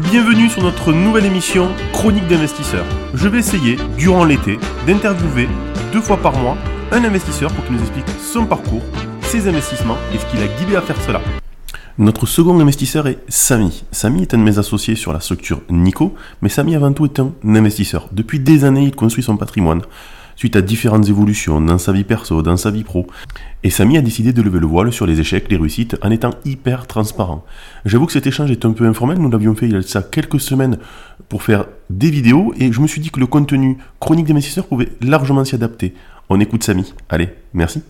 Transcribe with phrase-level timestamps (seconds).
[0.00, 2.86] Bienvenue sur notre nouvelle émission Chronique d'investisseurs.
[3.12, 5.46] Je vais essayer, durant l'été, d'interviewer
[5.92, 6.56] deux fois par mois
[6.92, 8.80] un investisseur pour qu'il nous explique son parcours,
[9.20, 11.20] ses investissements et ce qui l'a guidé à faire cela.
[11.98, 13.84] Notre second investisseur est Samy.
[13.92, 17.20] Samy est un de mes associés sur la structure Nico, mais Samy avant tout est
[17.20, 18.08] un investisseur.
[18.12, 19.82] Depuis des années, il construit son patrimoine
[20.36, 23.06] suite à différentes évolutions dans sa vie perso, dans sa vie pro.
[23.62, 26.30] Et Samy a décidé de lever le voile sur les échecs, les réussites, en étant
[26.44, 27.44] hyper transparent.
[27.84, 30.40] J'avoue que cet échange est un peu informel, nous l'avions fait il y a quelques
[30.40, 30.78] semaines
[31.28, 34.88] pour faire des vidéos, et je me suis dit que le contenu chronique d'investisseurs pouvait
[35.00, 35.94] largement s'y adapter.
[36.28, 36.94] On écoute Samy.
[37.08, 37.82] Allez, merci.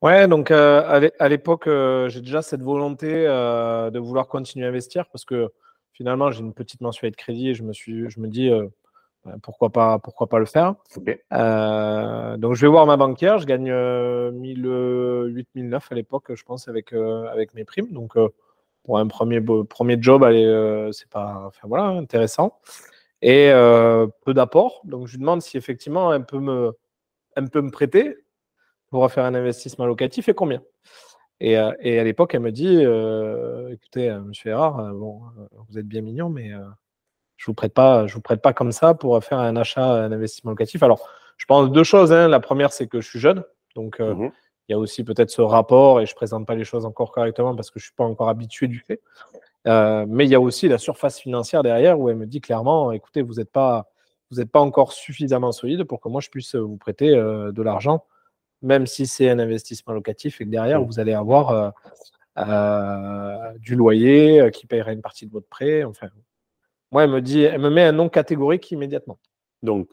[0.00, 4.68] Ouais, donc euh, à l'époque, euh, j'ai déjà cette volonté euh, de vouloir continuer à
[4.68, 5.48] investir parce que
[5.92, 8.48] finalement, j'ai une petite mensualité de crédit et je me, suis, je me dis
[9.42, 10.74] pourquoi, pas, pourquoi pas le faire.
[11.30, 16.92] donc je vais voir ma banquière, je gagne 1008, 1009 à l'époque, je pense, avec,
[16.92, 17.92] avec mes primes.
[17.92, 18.14] Donc
[18.84, 20.26] pour un premier, premier job,
[20.92, 22.58] c'est pas enfin, voilà, intéressant.
[23.22, 23.50] Et
[24.24, 24.80] peu d'apport.
[24.84, 26.72] Donc je lui demande si effectivement elle peut me,
[27.36, 28.16] elle peut me prêter
[28.90, 30.62] pour faire un investissement locatif et combien
[31.40, 35.22] et, euh, et, à l'époque, elle me dit euh, écoutez, euh, monsieur Erard, bon,
[35.68, 36.50] vous êtes bien mignon, mais
[37.38, 40.12] je vous prête pas, je vous prête pas comme ça pour faire un achat, un
[40.12, 40.82] investissement locatif.
[40.82, 41.08] Alors,
[41.38, 42.12] je pense deux choses.
[42.12, 42.28] Hein.
[42.28, 43.42] La première, c'est que je suis jeune,
[43.74, 44.30] donc mmh
[44.70, 47.56] il y a aussi peut-être ce rapport et je présente pas les choses encore correctement
[47.56, 49.00] parce que je suis pas encore habitué du fait.
[49.64, 53.22] mais il y a aussi la surface financière derrière où elle me dit clairement écoutez,
[53.22, 53.88] vous n'êtes pas,
[54.30, 58.04] vous n'êtes pas encore suffisamment solide pour que moi je puisse vous prêter de l'argent
[58.62, 61.70] même si c'est un investissement locatif et que derrière, vous allez avoir euh,
[62.38, 65.84] euh, du loyer euh, qui paiera une partie de votre prêt.
[65.84, 66.08] Enfin,
[66.92, 69.18] moi, elle me, dit, elle me met un nom catégorique immédiatement.
[69.62, 69.88] Donc,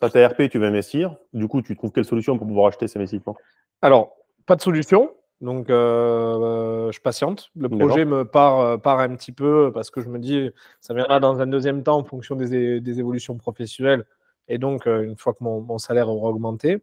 [0.00, 1.16] tu as ta RP, tu veux investir.
[1.32, 3.36] Du coup, tu trouves quelle solution pour pouvoir acheter ces investissements?
[3.82, 4.16] Alors,
[4.46, 5.14] pas de solution.
[5.40, 7.50] Donc, je patiente.
[7.56, 11.18] Le projet me part, part, un petit peu parce que je me dis, ça viendra
[11.18, 14.04] dans un deuxième temps en fonction des, des évolutions professionnelles.
[14.48, 16.82] Et donc, une fois que mon, mon salaire aura augmenté.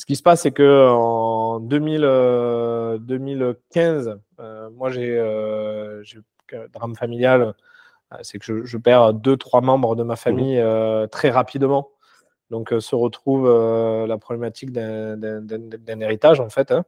[0.00, 6.02] Ce qui se passe, c'est que en 2015, euh, euh, moi j'ai euh,
[6.72, 7.54] drame familial,
[8.22, 11.90] c'est que je, perds deux, trois membres de ma famille mmh très rapidement.
[12.50, 13.48] Donc se retrouve
[14.06, 16.72] la problématique d'un héritage en fait.
[16.72, 16.84] Hein.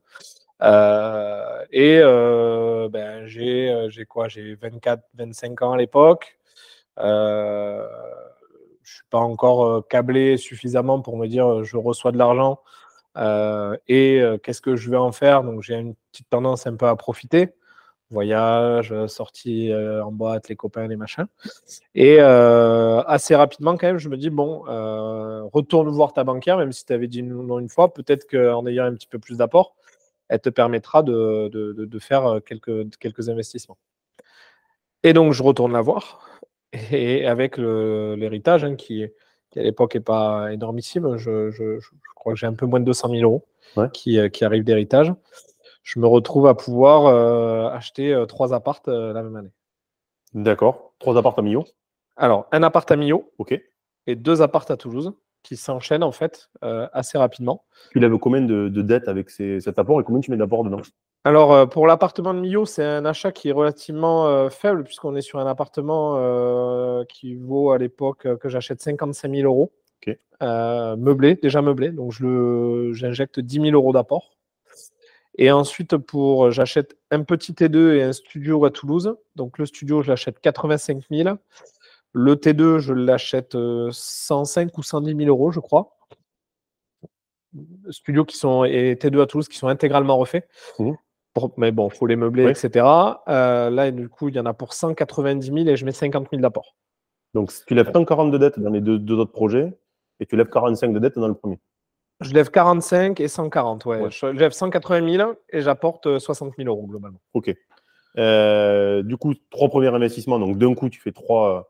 [1.71, 2.01] et
[2.91, 4.29] ben, j'ai quoi?
[4.29, 6.39] J'ai 24, 25 ans à l'époque.
[6.99, 7.85] je
[8.83, 12.59] suis pas encore câblé suffisamment pour me dire je reçois de l'argent
[13.19, 15.43] euh, et euh, qu'est-ce que je vais en faire?
[15.43, 17.55] Donc j'ai une petite tendance un peu à profiter.
[18.13, 21.27] Voyage, sortie euh, en boîte, les copains, les machins.
[21.95, 24.63] Et assez rapidement, quand même, je me dis, bon,
[25.53, 28.85] retourne voir ta banquière, même si tu avais dit non une fois, peut-être qu'en ayant
[28.85, 29.75] un petit peu plus d'apport,
[30.29, 33.77] elle te permettra de, de, de, faire quelques, quelques investissements.
[35.03, 36.29] Et donc, je retourne la voir.
[36.93, 39.07] Et avec l'héritage, hein, qui,
[39.51, 41.79] qui à l'époque n'est pas énormissime, je, je,
[42.15, 43.45] crois que j'ai un peu moins de 200 000 euros
[43.93, 45.13] qui, euh, qui arrivent d'héritage.
[45.83, 49.53] Je me retrouve à pouvoir euh, acheter euh, trois appartes la même année.
[50.35, 50.95] D'accord.
[50.99, 51.65] Trois appartes à Millau?
[52.17, 53.61] Alors, un appart à Millau ok.
[54.07, 57.65] et deux appartes à Toulouse qui s'enchaînent en fait assez rapidement.
[57.91, 60.81] Tu lèves combien de, de dettes avec cet apport et combien tu mets d'apport dedans?
[61.25, 65.41] Alors, pour l'appartement de Millau, c'est un achat qui est relativement faible, puisqu'on est sur
[65.41, 69.73] un appartement qui vaut à l'époque que j'achète 55 000 euros.
[70.43, 71.91] Euh, meublé, déjà meublé.
[71.91, 74.33] Donc je j'injecte 10 000 euros d'apport.
[75.37, 79.17] Et ensuite, pour j'achète un petit T2 et un studio à Toulouse.
[79.35, 81.37] Donc le studio, je l'achète 85 000.
[82.13, 83.57] Le T2, je l'achète
[83.91, 85.97] 105 euh, ou 110 000 euros, je crois.
[87.91, 90.47] Studios qui sont et T2 à Toulouse qui sont intégralement refaits.
[90.79, 90.93] Mmh.
[91.57, 92.87] mais bon, il faut les meubler, etc.
[93.29, 96.29] Euh, là, du coup, il y en a pour 190 000 et je mets 50
[96.31, 96.77] 000 d'apport.
[97.35, 99.73] Donc, tu lèves 140 de dettes dans les deux, deux autres projets,
[100.21, 101.59] et tu lèves 45 de dette dans le premier.
[102.23, 104.11] Je lève 45 et 140, ouais.
[104.11, 107.21] Je lève 180 000 et j'apporte 60 000 euros globalement.
[107.35, 107.55] Ok.
[108.19, 110.39] Euh, du coup, trois premiers investissements.
[110.39, 111.59] Donc, d'un coup, tu fais trois.
[111.59, 111.63] Euh,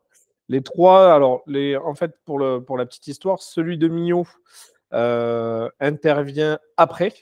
[0.49, 4.25] les trois, alors, les, en fait, pour, le, pour la petite histoire, celui de Millau
[4.93, 7.13] euh, intervient après.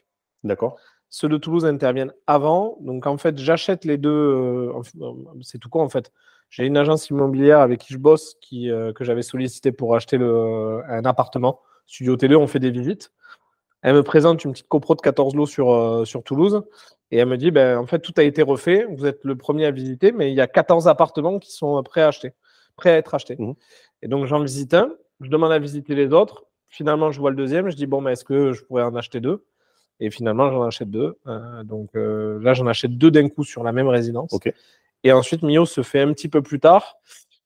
[0.43, 0.77] D'accord.
[1.09, 2.77] Ceux de Toulouse interviennent avant.
[2.81, 4.71] Donc, en fait, j'achète les deux.
[5.41, 6.11] c'est tout quoi, en fait
[6.51, 10.17] j'ai une agence immobilière avec qui je bosse qui, euh, que j'avais sollicité pour acheter
[10.17, 11.61] le, un appartement.
[11.87, 13.11] Studio Télé, on fait des visites.
[13.81, 16.63] Elle me présente une petite copro de 14 lots sur, euh, sur Toulouse
[17.09, 18.85] et elle me dit ben, en fait, tout a été refait.
[18.89, 22.01] Vous êtes le premier à visiter, mais il y a 14 appartements qui sont prêts
[22.01, 22.33] à acheter,
[22.75, 23.35] prêts à être achetés.
[23.37, 23.53] Mmh.
[24.03, 24.93] Et donc, j'en visite un.
[25.19, 26.45] Je demande à visiter les autres.
[26.69, 27.69] Finalement, je vois le deuxième.
[27.69, 29.43] Je dis bon, mais est-ce que je pourrais en acheter deux?
[29.99, 31.17] Et finalement, j'en achète deux.
[31.27, 34.35] Euh, donc là, j'en achète deux d'un coup sur la même résidence.
[35.03, 36.97] Et ensuite, Mio se fait un petit peu plus tard.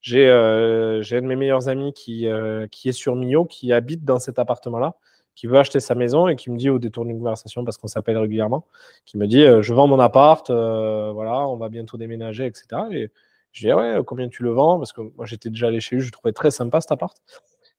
[0.02, 2.28] j'ai un de mes meilleurs amis qui,
[2.72, 4.96] qui est sur Mio, qui habite dans cet appartement-là,
[5.36, 7.88] qui veut acheter sa maison et qui me dit au détour d'une conversation, parce qu'on
[7.88, 8.66] s'appelle régulièrement,
[9.06, 12.68] qui me dit Je vends mon appart, voilà, on va bientôt déménager, etc.
[12.92, 13.12] Et
[13.52, 14.78] je dis Ouais, combien tu le vends?
[14.78, 17.18] Parce que moi, j'étais déjà allé chez lui, je trouvais très sympa cet appart.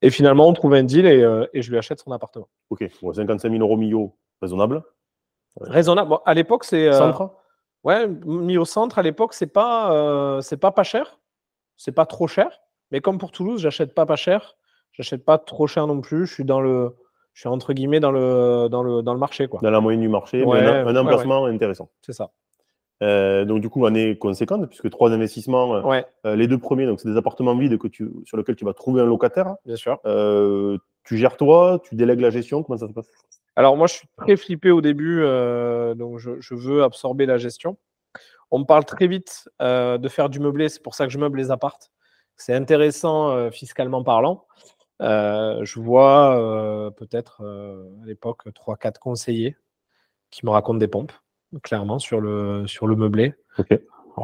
[0.02, 1.24] Et finalement, on trouve un deal et,
[1.54, 2.48] et je lui achète son appartement.
[2.70, 4.82] Ok, 55 000 euros Mio, raisonnable
[5.60, 6.10] Raisonnable.
[6.10, 6.92] Bon, à l'époque, c'est.
[6.92, 7.30] Centre?
[7.86, 11.20] Ouais, mis au centre à l'époque, c'est pas, euh, c'est pas pas cher,
[11.76, 12.60] c'est pas trop cher.
[12.90, 14.56] Mais comme pour Toulouse, j'achète pas pas cher,
[14.90, 16.26] j'achète pas trop cher non plus.
[16.26, 16.96] Je suis dans le,
[17.36, 19.60] je suis entre guillemets dans le, dans le, dans le marché quoi.
[19.62, 21.90] Dans la moyenne du marché, un, emplacement intéressant.
[22.00, 22.32] C'est ça.
[23.02, 26.02] Euh, donc du coup, année conséquente, puisque trois investissements, euh,
[26.34, 29.02] les deux premiers, donc c'est des appartements vides que tu, sur lesquels tu vas trouver
[29.02, 29.54] un locataire.
[29.64, 30.00] Bien sûr.
[31.04, 33.06] tu gères toi, tu délègues la gestion, comment ça se passe?
[33.56, 37.78] Alors moi, je suis très flippé au début, euh, donc je, veux absorber la gestion.
[38.50, 41.18] On me parle très vite euh, de faire du meublé, c'est pour ça que je
[41.18, 41.90] meuble les appartes.
[42.36, 44.44] C'est intéressant euh, fiscalement parlant.
[45.00, 49.56] Je vois peut-être à l'époque 3-4 conseillers
[50.30, 51.12] qui me racontent des pompes,
[51.62, 53.34] clairement, sur le, sur le meublé.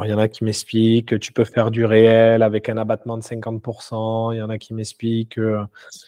[0.05, 3.19] Il y en a qui m'expliquent que tu peux faire du réel avec un abattement
[3.19, 4.35] de 50%.
[4.35, 5.59] Il y en a qui m'expliquent que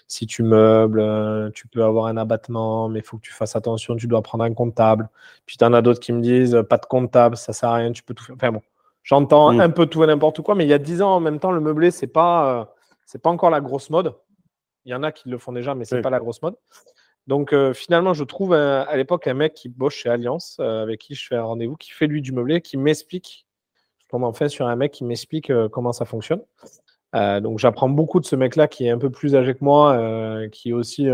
[0.08, 3.56] si tu meubles, euh, tu peux avoir un abattement, mais il faut que tu fasses
[3.56, 5.10] attention, tu dois prendre un comptable.
[5.44, 7.92] Puis tu en as d'autres qui me disent pas de comptable, ça sert à rien,
[7.92, 8.36] tu peux tout faire.
[8.36, 8.62] Enfin bon,
[9.02, 9.60] j'entends mm.
[9.60, 11.52] un peu tout et n'importe quoi, mais il y a 10 ans en même temps,
[11.52, 12.64] le meublé, c'est pas, euh,
[13.04, 14.14] c'est pas encore la grosse mode.
[14.84, 16.56] Il y en a qui le font déjà, mais c'est n'est pas la grosse mode.
[17.26, 21.14] Donc euh, finalement, je trouve à l'époque un mec qui bosse chez Alliance, avec qui
[21.14, 23.46] je fais un rendez-vous, qui fait lui du meublé, qui m'explique
[24.14, 26.40] comment on fait sur un mec qui m'explique euh, comment ça fonctionne.
[27.16, 29.94] Euh, donc j'apprends beaucoup de ce mec-là qui est un peu plus âgé que moi,
[29.94, 31.08] euh, qui aussi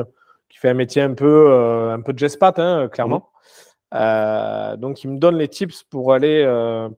[0.50, 1.50] qui fait un métier un peu
[1.90, 3.30] un peu de gespat, hein, clairement.
[3.92, 4.76] Mmh.
[4.76, 6.44] donc il me donne les tips pour aller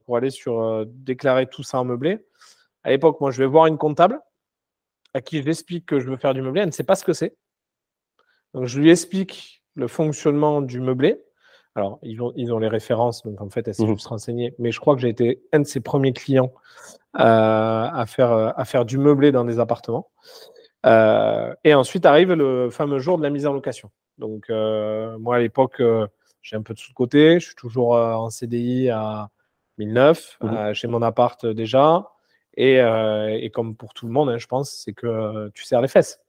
[0.04, 2.26] pour aller sur déclarer tout ça en meublé.
[2.82, 4.18] À l'époque, moi, je vais voir une comptable
[5.14, 6.60] à qui j'explique que je veux faire du meublé.
[6.60, 7.36] Elle ne sait pas ce que c'est.
[8.54, 11.22] Donc je lui explique le fonctionnement du meublé.
[11.74, 13.94] Alors, ils ont, ils ont les références, donc en fait, elles s'est mmh.
[13.94, 14.54] juste renseignée.
[14.58, 16.52] Mais je crois que j'ai été un de ses premiers clients
[17.18, 20.10] euh, à, faire, euh, à faire du meublé dans des appartements.
[20.84, 23.90] Euh, et ensuite arrive le fameux jour de la mise en location.
[24.18, 25.82] Donc, moi, à l'époque,
[26.42, 27.40] j'ai un peu de sous de côté.
[27.40, 29.30] Je suis toujours en CDI à
[29.78, 30.38] 1009.
[30.42, 30.72] Mmh.
[30.74, 32.11] j'ai mon appart déjà.
[32.54, 35.88] Et, et, comme pour tout le monde, hein, je pense, c'est que tu serres les
[35.88, 36.20] fesses.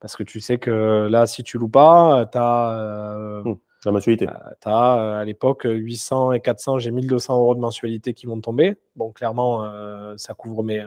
[0.00, 3.42] Parce que tu sais que là, si tu loues pas, tu as.
[3.44, 3.54] Mmh.
[3.84, 4.28] La mensualité.
[4.28, 8.26] Euh, tu as euh, à l'époque 800 et 400, j'ai 1200 euros de mensualité qui
[8.26, 8.76] vont tomber.
[8.94, 10.86] Bon, clairement, euh, ça couvre mes,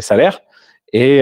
[0.00, 0.40] salaires.
[0.92, 1.20] Et,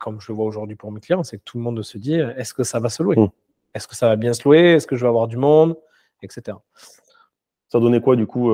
[0.00, 2.14] comme je le vois aujourd'hui pour mes clients, c'est que tout le monde se dit
[2.14, 3.16] est-ce que ça va se louer?
[3.16, 3.28] Mmh.
[3.74, 4.74] Est-ce que ça va bien se louer?
[4.74, 5.76] Est-ce que je vais avoir du monde?
[6.22, 6.56] Etc.
[7.68, 8.50] Ça donnait quoi du coup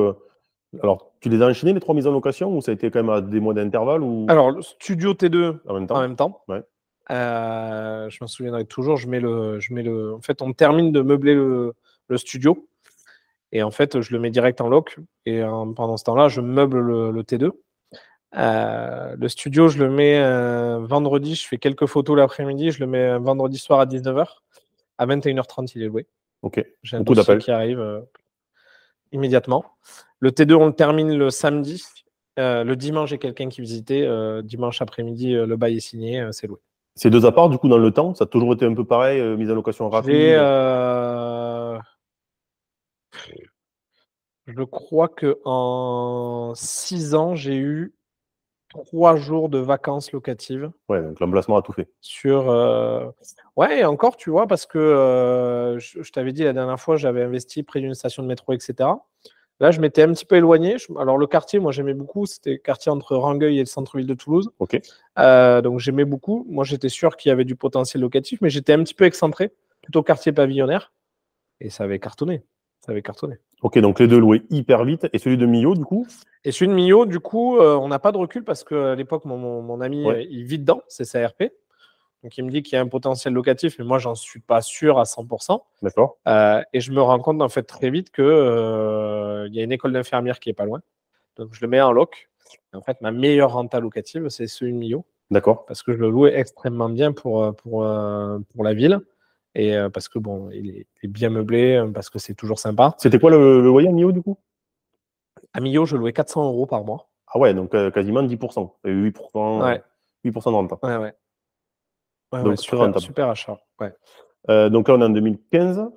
[0.83, 3.01] Alors, tu les as enchaînés les trois mises en location ou ça a été quand
[3.01, 4.27] même à des mois d'intervalle ou...
[4.29, 5.97] Alors, le studio T2 en même temps.
[5.97, 6.43] En même temps.
[6.49, 6.63] Ouais.
[7.11, 8.97] Euh, je m'en souviendrai toujours.
[8.97, 10.15] Je mets le, je mets le.
[10.15, 11.75] En fait, on termine de meubler le,
[12.17, 12.69] studio
[13.53, 14.97] et en fait, je le mets direct en lock.
[15.27, 17.51] Et pendant ce temps-là, je meuble le, T2.
[18.37, 20.21] Euh, le studio, je le mets
[20.87, 21.35] vendredi.
[21.35, 22.71] Je fais quelques photos l'après-midi.
[22.71, 24.27] Je le mets vendredi soir à 19h.
[24.99, 26.07] À 21h30, il est loué.
[26.45, 26.63] Ok.
[26.83, 27.05] J'ai un
[27.39, 28.01] qui arrive euh,
[29.15, 29.65] immédiatement.
[30.21, 31.83] Le T2, on le termine le samedi.
[32.37, 34.07] le dimanche, j'ai quelqu'un qui visitait.
[34.43, 36.29] dimanche après-midi, le bail est signé.
[36.33, 36.59] c'est loué.
[36.97, 39.21] Ces deux apparts, du coup, dans le temps, ça a toujours été un peu pareil,
[39.21, 40.15] euh, mise en location rapide?
[40.15, 41.79] Euh...
[44.47, 47.95] Je crois que en six ans, j'ai eu
[48.85, 50.71] trois jours de vacances locatives.
[50.89, 51.89] Ouais, donc l'emplacement a tout fait.
[52.01, 53.07] Sur, euh...
[53.57, 57.63] ouais, encore, tu vois, parce que euh, je t'avais dit la dernière fois, j'avais investi
[57.63, 58.89] près d'une station de métro, etc.
[59.61, 60.77] Là, je m'étais un petit peu éloigné.
[60.99, 62.27] Alors, le quartier, moi, j'aimais beaucoup.
[62.27, 64.51] C'était le quartier entre Rangueil et le centre-ville de Toulouse.
[64.59, 64.81] Ok.
[65.19, 66.45] Euh, donc, j'aimais beaucoup.
[66.49, 69.53] Moi, j'étais sûr qu'il y avait du potentiel locatif, mais j'étais un petit peu excentré,
[69.81, 70.93] plutôt quartier pavillonnaire.
[71.61, 72.43] Et ça avait cartonné.
[72.81, 73.37] Ça avait cartonné.
[73.63, 75.07] Ok, donc les deux loués hyper vite.
[75.13, 76.07] Et celui de Millau, du coup?
[76.45, 79.25] Et celui de Millau, du coup, euh, on n'a pas de recul parce qu'à l'époque,
[79.25, 81.45] mon, ami, il vit dedans, c'est sa RP.
[82.25, 84.63] Donc, il me dit qu'il y a un potentiel locatif, mais moi, j'en suis pas
[84.63, 85.61] sûr à 100%.
[85.83, 86.17] D'accord.
[86.27, 89.73] Euh, et je me rends compte, en fait, très vite qu'il euh, y a une
[89.73, 90.81] école d'infirmière qui est pas loin.
[91.37, 92.31] Donc, je le mets en loc.
[92.73, 95.05] en fait, ma meilleure renta locative, c'est celui de Millau.
[95.31, 95.67] D'accord.
[95.67, 97.87] Parce que je le louais extrêmement bien pour, euh, pour,
[98.55, 99.01] pour la ville.
[99.55, 102.97] Et parce que, bon, il est, bien meublé, parce que c'est toujours sympa.
[102.99, 104.39] C'était quoi le, loyer à Millau, du coup?
[105.55, 107.09] À Millau, je louais 400 euros par mois.
[107.29, 108.71] Ah ouais, donc quasiment 10%.
[108.85, 109.83] Et 8%, ouais.
[110.25, 110.79] 8% de renta.
[110.83, 111.15] Ouais, ouais
[112.43, 113.59] donc, super, super, achat.
[114.51, 115.91] Euh, donc là, on est en 2015.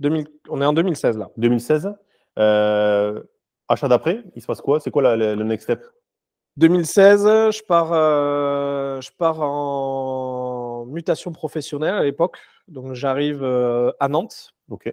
[0.00, 1.30] 2000, on est en 2016 là.
[1.36, 1.94] 2016.
[2.38, 3.22] Euh,
[3.68, 4.80] achat d'après, il se passe quoi?
[4.80, 5.84] C'est quoi le next step?
[6.56, 12.38] 2016, je pars, euh, je pars en mutation professionnelle à l'époque.
[12.66, 14.92] Donc j'arrive euh, à Nantes Ok.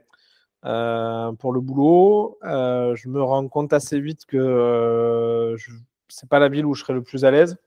[0.65, 2.37] Euh, pour le boulot.
[2.43, 5.71] Euh, je me rends compte assez vite que euh, je-
[6.07, 7.57] c'est pas la ville où je serai le plus à l'aise.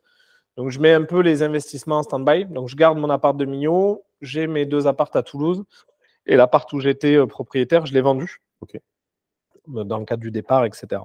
[0.57, 2.47] Donc je mets un peu les investissements en stand-by.
[2.47, 5.64] Donc je garde mon appart de Millau, j'ai mes deux apparts à Toulouse
[6.26, 8.40] et l'appart où j'étais euh, propriétaire, je l'ai vendu.
[8.61, 8.75] Ok.
[9.76, 11.02] Euh, Dans le cadre du départ, etc.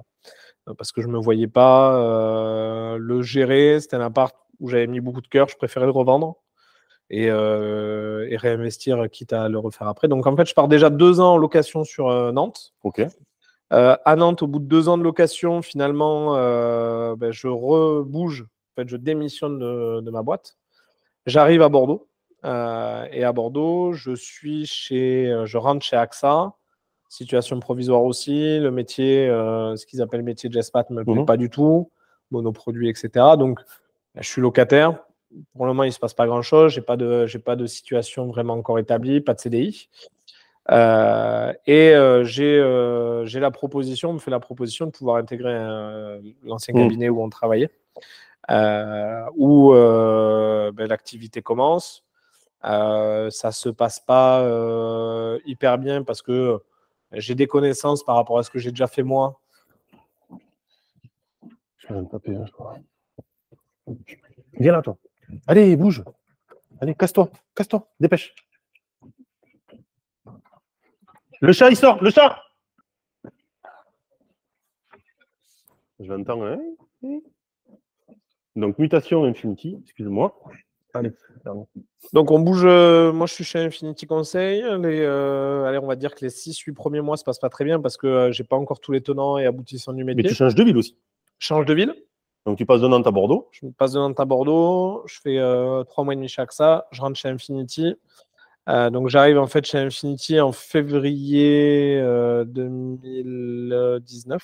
[0.68, 3.78] Euh, Parce que je me voyais pas euh, le gérer.
[3.80, 5.48] C'était un appart où j'avais mis beaucoup de cœur.
[5.48, 6.36] Je préférais le revendre
[7.10, 10.08] et, euh, et réinvestir, quitte à le refaire après.
[10.08, 12.72] Donc en fait, je pars déjà deux ans en location sur euh, Nantes.
[12.82, 13.06] Ok.
[13.72, 16.34] Euh, à Nantes, au bout de deux ans de location, finalement,
[17.16, 18.42] ben, je rebouge.
[18.76, 20.56] En fait, je démissionne de, de ma boîte.
[21.26, 22.08] J'arrive à Bordeaux.
[22.44, 26.52] Et à Bordeaux, je suis chez, je rentre chez AXA.
[27.08, 28.58] Situation provisoire aussi.
[28.58, 31.26] Le métier, ce qu'ils appellent le métier de Jespat, ne me plaît Mhm.
[31.26, 31.90] pas du tout.
[32.30, 33.08] Monoproduit, etc.
[33.38, 33.60] Donc,
[34.14, 35.02] ben, je suis locataire.
[35.54, 36.72] Pour le moment, il ne se passe pas grand-chose.
[36.72, 39.88] Je n'ai pas, de- pas de situation vraiment encore établie, pas de CDI.
[40.70, 45.16] Euh, et euh, j'ai euh, j'ai la proposition, on me fait la proposition de pouvoir
[45.18, 45.52] intégrer
[46.42, 46.78] l'ancien Mm.
[46.78, 47.70] cabinet où on travaillait,
[49.36, 52.02] où ben, l'activité commence.
[52.64, 54.42] Euh, ça se passe pas
[55.44, 56.60] hyper bien parce que
[57.12, 59.38] j'ai des connaissances par rapport à ce que j'ai déjà fait moi.
[61.76, 62.76] Je vais me taper, hein, je crois.
[64.58, 64.96] Viens là, toi.
[65.46, 66.02] Allez, bouge.
[66.80, 67.30] Allez, casse-toi.
[67.54, 67.88] Casse-toi.
[68.00, 68.34] Dépêche.
[71.40, 72.02] Le chat, il sort.
[72.02, 72.40] Le chat
[76.00, 76.60] Je l'entends, hein
[78.56, 80.34] Donc, mutation Infinity, excuse-moi.
[80.92, 81.10] Allez,
[81.42, 81.66] pardon.
[82.12, 84.62] Donc on bouge, euh, moi je suis chez Infinity Conseil.
[84.80, 87.64] Les, euh, allez, on va dire que les 6-8 premiers mois se passent pas très
[87.64, 90.30] bien parce que euh, j'ai pas encore tous les tenants et aboutissants du Mais métier.
[90.30, 90.96] tu changes de ville aussi.
[91.40, 91.94] Change de ville.
[92.46, 93.48] Donc, tu passes de Nantes à Bordeaux.
[93.52, 96.86] Je passe de Nantes à Bordeaux, je fais euh, trois mois et demi chez AXA,
[96.90, 97.96] je rentre chez Infinity.
[98.68, 104.42] Euh, donc j'arrive en fait chez Infinity en février euh, 2019.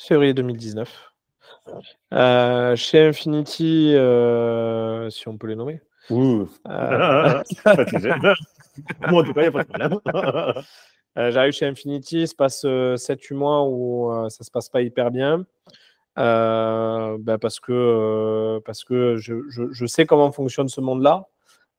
[0.00, 1.12] Février 2019.
[2.12, 5.80] Euh, chez Infinity, euh, si on peut les nommer.
[6.10, 6.48] Ouh.
[6.68, 7.42] Euh.
[9.08, 9.98] Moi, en tout cas, il n'y a pas de problème.
[11.16, 14.82] Euh, J'arrive chez Infinity, il se passe 7-8 mois où euh, ça se passe pas
[14.82, 15.44] hyper bien.
[16.18, 21.26] Euh, ben parce que, euh, parce que je, je- je sais comment fonctionne ce monde-là,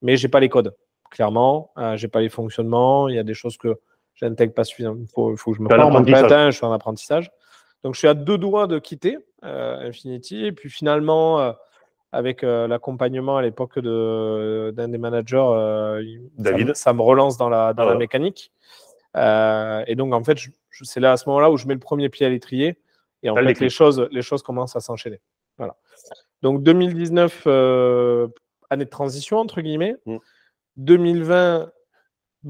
[0.01, 0.75] mais j'ai pas les codes.
[1.09, 3.07] Clairement, euh, j'ai pas les fonctionnements.
[3.07, 3.77] Il y a des choses que
[4.15, 4.97] j'intègre pas suffisamment.
[4.99, 5.93] Il faut, que je me forme.
[6.33, 7.31] hein, je suis en apprentissage.
[7.83, 10.45] Donc je suis à deux doigts de quitter euh, Infinity.
[10.45, 11.51] Et puis finalement, euh,
[12.11, 16.01] avec euh, l'accompagnement à l'époque de- d'un des managers, euh,
[16.37, 16.67] ça David.
[16.69, 18.51] me- ça, me relance dans la, dans Ah la mécanique.
[19.15, 20.37] Euh, et donc, en fait,
[20.81, 22.77] c'est là à ce moment-là où je mets le premier pied à l'étrier.
[23.23, 25.19] Et en fait, les choses, les choses commencent à s'enchaîner.
[25.57, 25.75] Voilà.
[26.41, 28.27] Donc, 2019, euh,
[28.69, 29.95] année de transition, entre guillemets.
[30.05, 30.17] Mm.
[30.77, 31.71] 2020,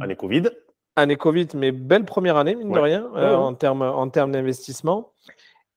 [0.01, 0.50] Année Covid.
[0.95, 3.36] année Covid, mais belle première année, mine de rien, Ouais, euh, ouais.
[3.36, 5.12] en termes en termes d'investissement.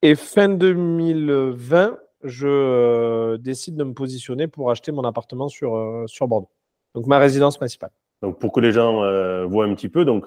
[0.00, 6.49] Et fin 2020, je décide de me positionner pour acheter mon appartement sur, sur Bordeaux.
[6.95, 7.90] Donc, ma résidence principale.
[8.23, 10.25] Donc, pour que les gens voient un petit peu, donc,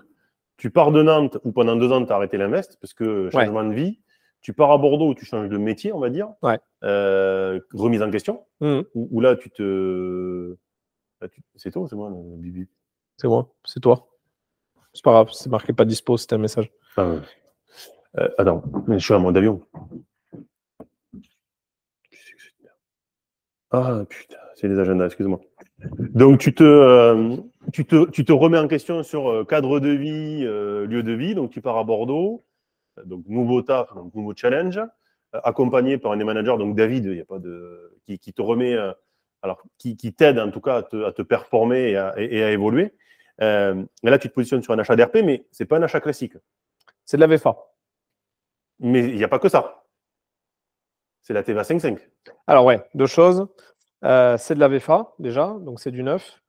[0.62, 3.64] tu pars de Nantes où pendant deux ans, tu as arrêté l'invest parce que changement
[3.64, 4.00] de vie.
[4.42, 6.30] Tu pars à Bordeaux où tu changes de métier, on va dire.
[6.44, 6.60] Ouais.
[6.84, 8.46] Euh, remise en question.
[8.60, 8.84] Mhm.
[8.94, 10.56] Où, où là, tu te.
[11.32, 12.68] tu- C'est toi ou c'est moi, le Bibi?
[13.18, 14.08] C'est moi, c'est toi.
[14.94, 16.72] C'est pas grave, c'est marqué pas dispo, c'était un message.
[16.96, 17.20] Ah, ouais.
[18.20, 19.64] Euh, Attends, je suis en mode avion.
[23.72, 25.40] Ah putain, c'est les agendas, excuse-moi.
[26.14, 27.38] Donc tu te, euh,
[27.72, 31.12] tu, te, tu te remets en question sur euh, cadre de vie, euh, lieu de
[31.14, 31.36] vie.
[31.36, 32.44] Donc tu pars à Bordeaux,
[33.00, 34.80] Euh, donc nouveau taf, donc nouveau challenge,
[35.34, 38.42] accompagné par un des managers, donc David, il y a pas de, qui, qui te
[38.42, 38.92] remet, euh,
[39.42, 42.38] alors qui, qui t'aide en tout cas à te, à te performer et à, et-
[42.40, 42.94] et à évoluer.
[43.42, 46.02] Euh, et là, tu te positionnes sur un achat d'RP, mais c'est pas un achat
[46.02, 46.34] classique.
[47.06, 47.56] C'est de la VFA.
[48.80, 49.84] Mais il n'y a pas que ça.
[51.22, 52.00] C'est la TVA 5.5.
[52.48, 53.48] Alors ouais, deux choses.
[54.04, 56.41] C'est de la VFA déjà, donc c'est du neuf.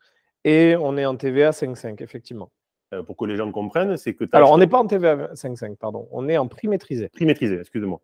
[0.45, 2.51] Et on est en TVA 5.5, effectivement.
[2.93, 5.33] Euh, pour que les gens comprennent, c'est que tu Alors on n'est pas en TVA
[5.35, 6.09] 5.5, pardon.
[6.11, 7.09] On est en prix maîtrisé.
[7.09, 8.01] prix maîtrisé, excusez-moi.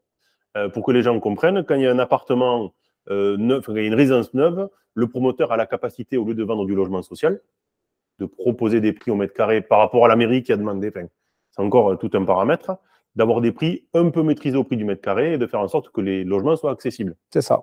[0.56, 2.72] Euh, pour que les gens comprennent, quand il y a un appartement
[3.10, 6.24] euh, neuf, quand il y a une résidence neuve, le promoteur a la capacité, au
[6.24, 7.40] lieu de vendre du logement social,
[8.18, 10.88] de proposer des prix au mètre carré par rapport à la mairie qui a demandé,
[10.88, 11.06] enfin,
[11.50, 12.72] c'est encore tout un paramètre,
[13.14, 15.68] d'avoir des prix un peu maîtrisés au prix du mètre carré et de faire en
[15.68, 17.14] sorte que les logements soient accessibles.
[17.30, 17.62] C'est ça.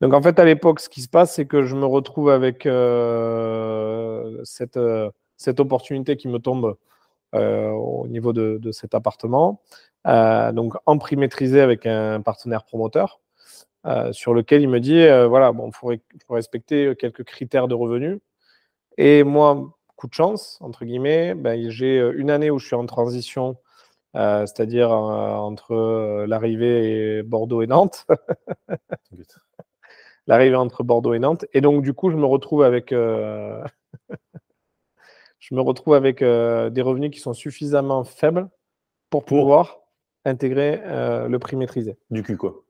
[0.00, 2.66] Donc en fait, à l'époque, ce qui se passe, c'est que je me retrouve avec
[2.66, 6.76] euh, cette, euh, cette opportunité qui me tombe
[7.32, 9.60] au niveau de, cet appartement.
[10.06, 13.20] donc en prix maîtrisé avec un partenaire promoteur.
[14.12, 15.92] sur lequel il me dit voilà, bon, il faut,
[16.30, 18.20] respecter quelques critères de revenus.
[18.96, 22.86] Et moi, coup de chance, entre guillemets, ben, j'ai une année où je suis en
[22.86, 23.58] transition
[24.16, 28.06] euh, c'est-à-dire euh, entre euh, l'arrivée et Bordeaux et Nantes.
[30.26, 31.44] L'arrivée entre Bordeaux et Nantes.
[31.52, 33.64] Et donc, du coup, je me retrouve avec, je
[35.52, 38.48] me retrouve avec des revenus qui sont suffisamment faibles
[39.10, 39.78] pour pouvoir
[40.24, 40.80] intégrer
[41.28, 41.96] le prix maîtrisé.
[42.10, 42.64] Du cul, quoi.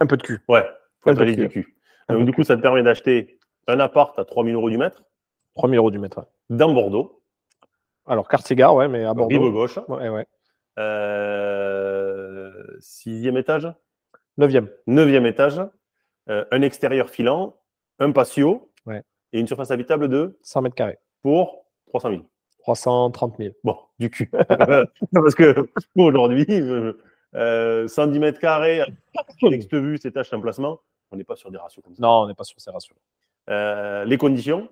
[0.00, 0.40] Un peu de cul.
[0.48, 0.64] Ouais,
[1.00, 1.76] faut être du cul.
[2.08, 5.02] Donc, du coup, ça te permet d'acheter un appart à 3000 euros du mètre.
[5.56, 7.22] 3000 euros du mètre, Dans Bordeaux.
[8.06, 9.40] Alors, quartier-gare, ouais, mais à Bordeaux.
[9.40, 9.78] Rive gauche.
[9.88, 10.26] Ouais, ouais.
[10.78, 13.68] Euh, sixième étage
[14.38, 14.70] Neuvième.
[14.86, 15.60] Neuvième étage.
[16.30, 17.56] Euh, un extérieur filant,
[17.98, 18.70] un patio
[19.32, 20.98] et une surface habitable de 100 mètres carrés.
[21.22, 22.22] Pour 300 000.
[22.60, 23.54] 330 000.
[23.62, 24.30] Bon, du cul.
[25.12, 26.56] Parce que aujourd'hui, 110
[27.36, 27.86] euh,
[28.18, 28.82] mètres carrés,
[29.40, 30.80] texte vue, étage, emplacement,
[31.10, 32.02] on n'est pas sur des ratios comme ça.
[32.02, 32.96] Non, on n'est pas sur ces ratios.
[33.48, 34.68] les conditions?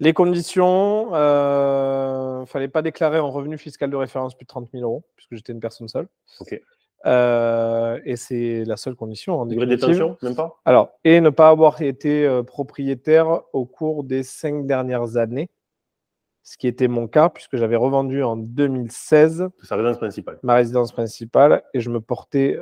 [0.00, 4.48] Les conditions, il euh, ne fallait pas déclarer en revenu fiscal de référence plus de
[4.48, 6.08] 30 000 euros, puisque j'étais une personne seule.
[6.40, 6.58] Ok.
[7.06, 9.40] Euh, et c'est la seule condition.
[9.40, 10.60] En Degré de détention, même pas?
[10.64, 15.48] Alors, et ne pas avoir été euh, propriétaire au cours des cinq dernières années,
[16.42, 20.38] ce qui était mon cas, puisque j'avais revendu en 2016 Sa résidence principale.
[20.42, 22.58] ma résidence principale et je me portais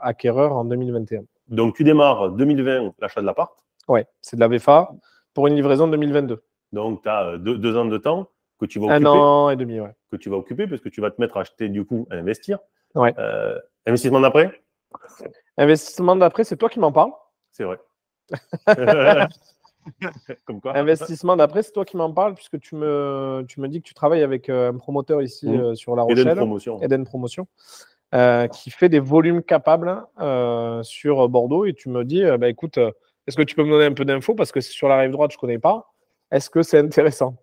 [0.00, 1.22] acquéreur en 2021.
[1.48, 3.52] Donc, tu démarres 2020 l'achat de l'appart?
[3.88, 4.90] Oui, c'est de la VFA
[5.34, 6.42] pour une livraison 2022.
[6.72, 9.06] Donc, tu as euh, deux, ans de temps que tu vas occuper.
[9.06, 9.94] Un an et demi, ouais.
[10.10, 12.16] Que tu vas occuper parce que tu vas te mettre à acheter, du coup, à
[12.16, 12.58] investir.
[12.94, 13.14] Ouais.
[13.18, 14.60] Euh, investissement d'après?
[15.56, 17.12] Investissement d'après, c'est toi qui m'en parles.
[17.52, 17.78] C'est vrai.
[20.46, 23.82] Comme quoi Investissement d'après, c'est toi qui m'en parles puisque tu me, tu me dis
[23.82, 25.74] que tu travailles avec euh, un promoteur ici mmh.
[25.74, 26.20] sur La Rochelle.
[26.20, 26.80] Eden Promotion.
[26.80, 27.46] Eden Promotion.
[28.52, 30.02] qui fait des volumes capables
[30.82, 32.78] sur Bordeaux et tu me dis, bah, écoute,
[33.26, 34.34] est-ce que tu peux me donner un peu d'infos?
[34.34, 35.92] Parce que sur la rive droite, je ne connais pas.
[36.30, 37.36] Est-ce que c'est intéressant?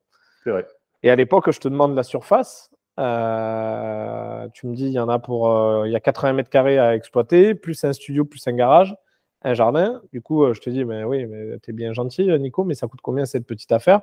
[0.43, 0.65] C'est vrai.
[1.03, 2.69] Et à l'époque, je te demande la surface.
[3.01, 6.49] Euh, tu me dis, il y en a pour, euh, il y a 80 mètres
[6.49, 8.95] carrés à exploiter, plus un studio, plus un garage,
[9.41, 10.01] un jardin.
[10.13, 12.87] Du coup, euh, je te dis, mais oui, mais es bien gentil, Nico, mais ça
[12.87, 14.01] coûte combien cette petite affaire?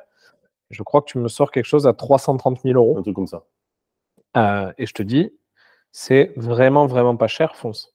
[0.71, 2.99] Je crois que tu me sors quelque chose à 330 000 euros.
[2.99, 3.45] Un truc comme ça.
[4.77, 5.33] et je te dis,
[5.93, 7.95] c'est vraiment, vraiment pas cher, fonce.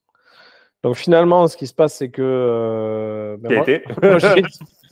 [0.84, 3.38] Donc finalement, ce qui se passe, c'est que.
[3.40, 3.64] Ben
[4.02, 4.18] Moi,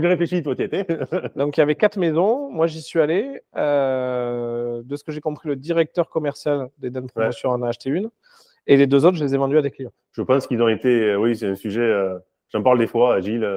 [0.00, 0.86] j'ai réfléchi, toi, tu étais.
[1.36, 2.50] Donc, il y avait quatre maisons.
[2.50, 3.40] Moi, j'y suis allé.
[3.56, 8.10] Euh, de ce que j'ai compris, le directeur commercial d'Eden Promotion en a acheté une.
[8.66, 9.92] Et les deux autres, je les ai vendus à des clients.
[10.12, 10.88] Je pense qu'ils ont été.
[10.88, 11.80] Euh, oui, c'est un sujet.
[11.80, 12.18] Euh,
[12.52, 13.48] j'en parle des fois, Gilles.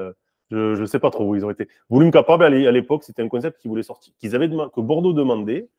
[0.49, 1.67] je ne sais pas trop où ils ont été.
[1.89, 5.69] Volume capable, à l'époque, c'était un concept qu'ils voulaient sortir, qu'ils avaient que Bordeaux demandait.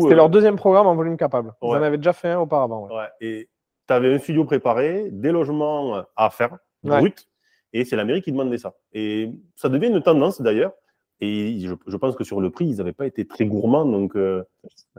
[0.00, 1.52] C'était leur deuxième programme en volume capable.
[1.62, 2.88] Ils en avaient déjà fait un auparavant.
[2.88, 3.08] Ouais.
[3.20, 3.48] Et
[3.86, 7.28] tu avais un studio préparé, des logements à faire, brut.
[7.74, 8.74] Et c'est la mairie qui demandait ça.
[8.92, 10.72] Et ça devient une tendance d'ailleurs.
[11.20, 13.84] Et je, pense que sur le prix, ils n'avaient pas été très gourmands.
[13.84, 14.44] Donc, euh,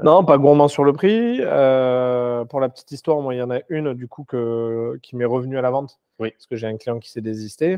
[0.04, 1.40] non, pas gourmands sur le prix.
[1.42, 5.16] Euh, pour la petite histoire, moi, il y en a une du coup que, qui
[5.16, 6.00] m'est revenue à la vente.
[6.20, 6.32] Oui.
[6.32, 7.78] Parce que j'ai un client qui s'est désisté.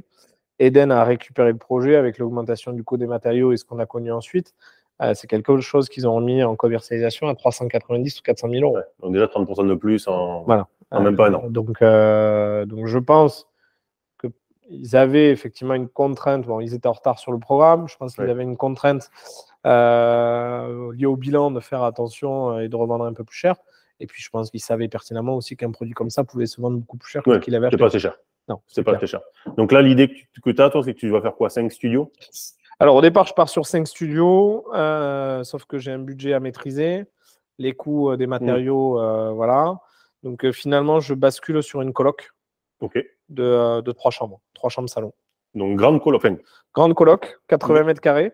[0.59, 3.85] Eden a récupéré le projet avec l'augmentation du coût des matériaux et ce qu'on a
[3.85, 4.55] connu ensuite.
[5.01, 8.79] Euh, c'est quelque chose qu'ils ont mis en commercialisation à 390 ou 400 000 euros.
[8.99, 10.67] donc déjà 30% de plus en, voilà.
[10.89, 11.43] en même pas un an.
[11.49, 11.67] Donc,
[12.67, 13.46] donc je pense
[14.69, 16.45] ils avaient effectivement une contrainte.
[16.45, 17.87] Bon, ils étaient en retard sur le programme.
[17.87, 19.09] Je pense qu'ils avaient une contrainte
[19.65, 23.55] euh, liée au bilan de faire attention euh, et de revendre un peu plus cher.
[23.99, 26.77] Et puis, je pense qu'ils savaient pertinemment aussi qu'un produit comme ça pouvait se vendre
[26.77, 27.77] beaucoup plus cher que qu'il avait acheté.
[27.77, 28.17] Pas assez cher.
[28.47, 29.21] Non, c'est pas assez cher.
[29.57, 32.11] Donc là, l'idée que tu as, toi, c'est que tu vas faire quoi 5 studios?
[32.79, 36.39] Alors, au départ, je pars sur 5 studios, euh, sauf que j'ai un budget à
[36.39, 37.05] maîtriser,
[37.57, 38.93] les coûts des matériaux,
[39.33, 39.79] voilà.
[40.23, 42.31] Donc, finalement, je bascule sur une coloc.
[42.79, 43.03] OK.
[43.29, 45.13] De, de trois chambres trois chambres salon.
[45.55, 46.23] Donc grande coloc.
[46.73, 48.33] grande coloc, 80 mètres carrés,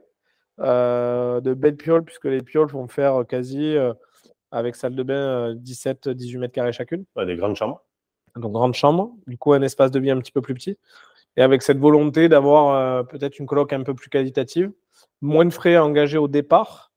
[0.60, 3.94] euh, de belles pioles, puisque les pioles vont faire quasi, euh,
[4.52, 7.06] avec salle de bain, 17-18 euh, mètres carrés chacune.
[7.16, 7.84] des grandes chambres.
[8.36, 10.78] Donc grande chambre, du coup un espace de vie un petit peu plus petit.
[11.38, 14.72] Et avec cette volonté d'avoir peut-être une coloc un peu plus qualitative,
[15.22, 16.92] moins de frais à engager au départ,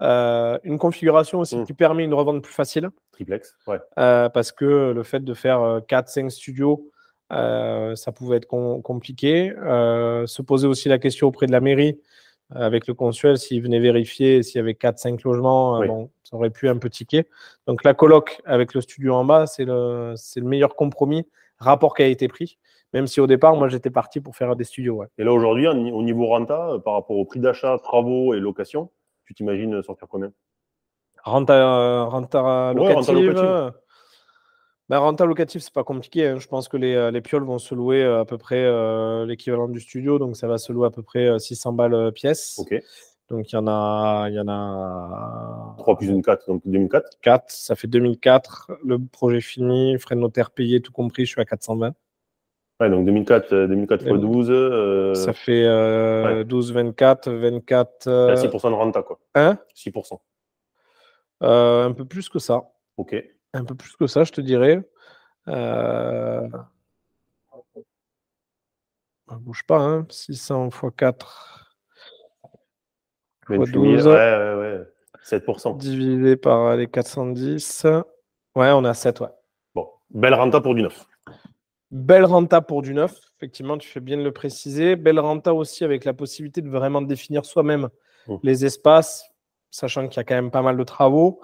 [0.00, 1.64] une configuration aussi mmh.
[1.64, 2.90] qui permet une revente plus facile.
[3.12, 3.78] Triplex, ouais.
[3.96, 7.01] parce que le fait de faire 4-5 studios euh,
[7.32, 9.52] ça pouvait être compliqué.
[9.56, 11.98] Euh, se poser aussi la question auprès de la mairie,
[12.54, 16.50] euh, avec le consuel, s'il venait vérifier s'il y avait 4-5 logements, bon, ça aurait
[16.50, 17.26] pu un peu tiquer.
[17.66, 21.26] Donc la coloc avec le studio en bas, c'est le, le meilleur compromis,
[21.58, 22.58] rapport qui a été pris.
[22.92, 25.02] Même si au départ, moi, j'étais parti pour faire des studios.
[25.16, 28.90] Et là, aujourd'hui, au niveau renta, par rapport au prix d'achat, travaux et location,
[29.24, 30.30] tu t'imagines sortir combien?
[31.24, 32.88] Renta, renta locative.
[32.88, 33.72] Ben, renta locative,
[35.46, 36.26] c'est pas compliqué.
[36.26, 36.38] Hein.
[36.38, 38.62] Je pense que les, les, pioles vont se louer à peu près
[39.26, 40.18] l'équivalent du studio.
[40.18, 42.58] Donc, ça va se louer à peu près 600 balles pièce.
[42.58, 42.74] Ok.
[43.30, 44.26] Donc, il y en a.
[44.28, 47.18] Il y en a 3 plus une 4, donc 2004.
[47.22, 48.72] 4, ça fait 2004.
[48.84, 51.94] Le projet fini, frais de notaire payés, tout compris, je suis à 420.
[52.82, 55.14] Ouais, donc 2004, 2004 x 12.
[55.14, 58.08] Ça fait euh, 12, 24, 24.
[58.08, 58.34] Euh...
[58.34, 59.20] 6% de renta, quoi.
[59.34, 59.56] Hein?
[59.76, 60.18] 6%.
[61.44, 62.62] Euh, un peu plus que ça.
[62.96, 63.14] Ok.
[63.54, 64.82] Un peu plus que ça, je te dirais.
[65.48, 66.48] Euh...
[69.28, 70.06] On bouge pas, hein.
[70.10, 71.76] 600 x 4.
[73.48, 74.86] 12, ouais, ouais, ouais.
[75.24, 75.76] 7%.
[75.78, 77.86] Divisé par les 410.
[78.54, 79.28] Ouais, on a 7, ouais.
[79.74, 81.06] Bon, belle renta pour du neuf.
[81.90, 84.96] Belle renta pour du neuf, effectivement, tu fais bien de le préciser.
[84.96, 87.88] Belle renta aussi avec la possibilité de vraiment définir soi-même
[88.26, 88.36] mmh.
[88.42, 89.30] les espaces,
[89.70, 91.40] sachant qu'il y a quand même pas mal de travaux.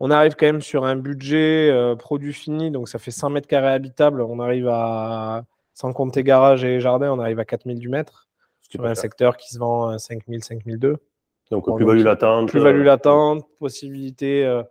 [0.00, 3.48] On arrive quand même sur un budget euh, produit fini, donc ça fait 100 mètres
[3.48, 4.22] carrés habitables.
[4.22, 8.28] On arrive à, sans compter garage et jardin, on arrive à 4000 du mètre.
[8.70, 10.96] Sur un secteur qui se vend à 5000, 5002.
[11.50, 12.48] Donc, plus-value latente.
[12.48, 14.62] Plus-value euh, latente, possibilité euh,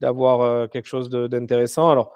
[0.00, 1.90] d'avoir euh, quelque chose d'intéressant.
[1.90, 2.12] Alors,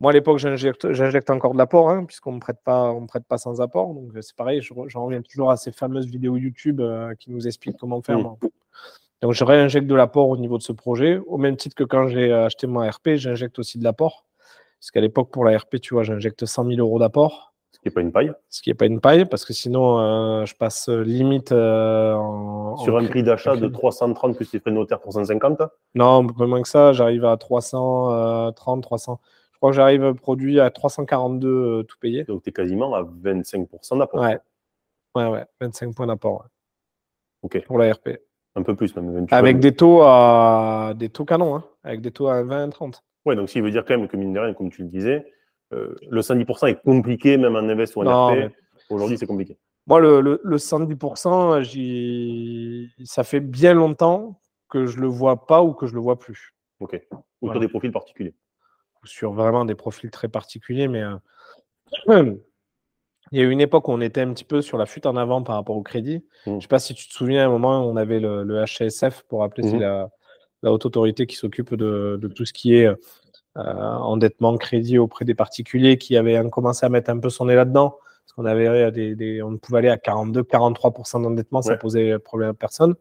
[0.00, 3.38] moi, à l'époque, j'injecte encore de l'apport, hein, puisqu'on ne me prête pas, prête pas
[3.38, 3.94] sans apport.
[3.94, 6.82] Donc, c'est pareil, j'en reviens toujours à ces fameuses vidéos YouTube
[7.20, 8.18] qui nous expliquent comment faire.
[9.22, 11.18] Donc, je réinjecte de l'apport au niveau de ce projet.
[11.26, 14.26] Au même titre que quand j'ai acheté mon RP, j'injecte aussi de l'apport.
[14.80, 17.54] Parce qu'à l'époque, pour la RP, tu vois, j'injecte 100 000 euros d'apport.
[17.70, 18.32] Ce qui n'est pas une paille.
[18.48, 22.76] Ce qui n'est pas une paille, parce que sinon, euh, je passe limite euh, en,
[22.78, 25.62] Sur un prix d'achat de 330 plus les frais notaires 350
[25.94, 26.92] Non, peu moins que ça.
[26.92, 29.12] J'arrive à 330, 300.
[29.12, 29.16] Euh,
[29.52, 32.24] je crois que j'arrive produit à 342 tout payé.
[32.24, 34.20] Donc, tu es quasiment à 25% d'apport.
[34.20, 34.38] Ouais.
[35.14, 36.46] Ouais, ouais, 25 points d'apport.
[37.42, 37.64] OK.
[37.66, 38.18] Pour la RP.
[38.54, 39.26] Un peu plus, même.
[39.30, 41.64] Avec des taux à des taux canons, hein.
[41.84, 43.02] avec des taux à 20, 30.
[43.24, 45.24] Ouais, donc, qui veut dire quand même que, mine de rien, comme tu le disais,
[45.72, 48.52] euh, le 110% est compliqué, même en invest ou en RP.
[48.90, 49.56] Aujourd'hui, c'est compliqué.
[49.86, 55.62] Moi, le, le, le 110%, ça fait bien longtemps que je ne le vois pas
[55.62, 56.54] ou que je ne le vois plus.
[56.80, 57.00] Ok.
[57.40, 58.34] Ou sur des profils particuliers.
[59.02, 62.06] Ou sur vraiment des profils très particuliers, mais euh,
[63.32, 65.06] il y a eu une époque où on était un petit peu sur la fuite
[65.06, 66.18] en avant par rapport au crédit.
[66.18, 66.22] Mmh.
[66.46, 68.62] Je ne sais pas si tu te souviens, à un moment, on avait le, le
[68.64, 69.80] HSF pour appeler c'est mmh.
[69.80, 70.10] la,
[70.62, 72.94] la, haute autorité qui s'occupe de, de, tout ce qui est euh,
[73.56, 77.96] endettement, crédit auprès des particuliers qui avaient commencé à mettre un peu son nez là-dedans.
[78.24, 82.54] Parce qu'on avait des, on pouvait aller à 42, 43% d'endettement, ça posait problème à
[82.54, 82.94] personne.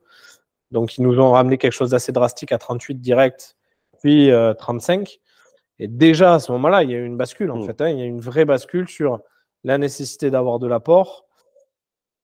[0.71, 3.57] Donc, ils nous ont ramené quelque chose d'assez drastique à 38 direct,
[4.01, 4.99] puis 35.
[4.99, 5.05] Euh,
[5.79, 7.65] Et déjà, à ce moment-là, il y a eu une bascule, en mmh.
[7.65, 7.81] fait.
[7.81, 7.89] Hein.
[7.89, 9.19] il y a une vraie bascule sur
[9.63, 11.25] la nécessité d'avoir de l'apport.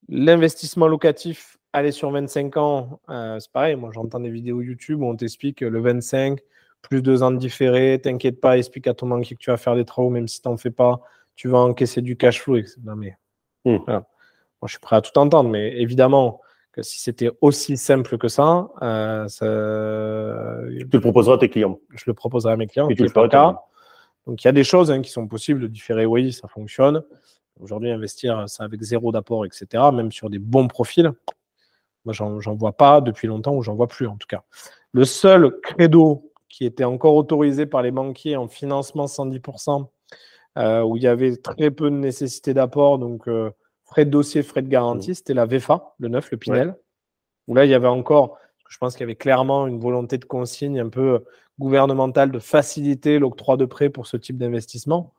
[0.10, 3.76] L'investissement locatif, aller sur 25 ans, euh, c'est pareil.
[3.76, 6.40] Moi, j'entends des vidéos YouTube où on t'explique le 25,
[6.82, 9.76] plus deux ans de différé, t'inquiète pas, explique à ton banquier que tu vas faire
[9.76, 11.02] des travaux, même si tu n'en fais pas,
[11.36, 12.60] tu vas encaisser du cash flow.
[12.84, 13.18] Non, mais,
[13.66, 13.80] hmm.
[13.88, 14.04] Moi,
[14.66, 18.70] je suis prêt à tout entendre, mais évidemment que si c'était aussi simple que ça,
[18.82, 19.46] euh, ça...
[20.70, 21.80] tu le proposeras à tes clients.
[21.92, 22.90] Je le proposerai à mes clients.
[22.90, 23.62] Et tu le feras.
[24.28, 26.06] Donc, il y a des choses hein, qui sont possibles de différer.
[26.06, 27.02] Oui, ça fonctionne.
[27.60, 31.12] Aujourd'hui, investir ça avec zéro d'apport, etc., même sur des bons profils,
[32.06, 34.44] moi, j'en vois pas depuis longtemps ou j'en vois plus en tout cas.
[34.94, 39.88] Le seul credo qui était encore autorisé par les banquiers en financement 110%,
[40.58, 43.52] euh, où il y avait très peu de nécessité d'apport, donc euh,
[43.84, 45.16] frais de dossier, frais de garantie, mmh.
[45.16, 46.76] c'était la VFA, le 9, le Pinel,
[47.48, 48.38] où là, il y avait encore,
[48.70, 51.24] je pense qu'il y avait clairement une volonté de consigne un peu
[51.60, 55.14] gouvernementale de faciliter l'octroi de prêts pour ce type d'investissement.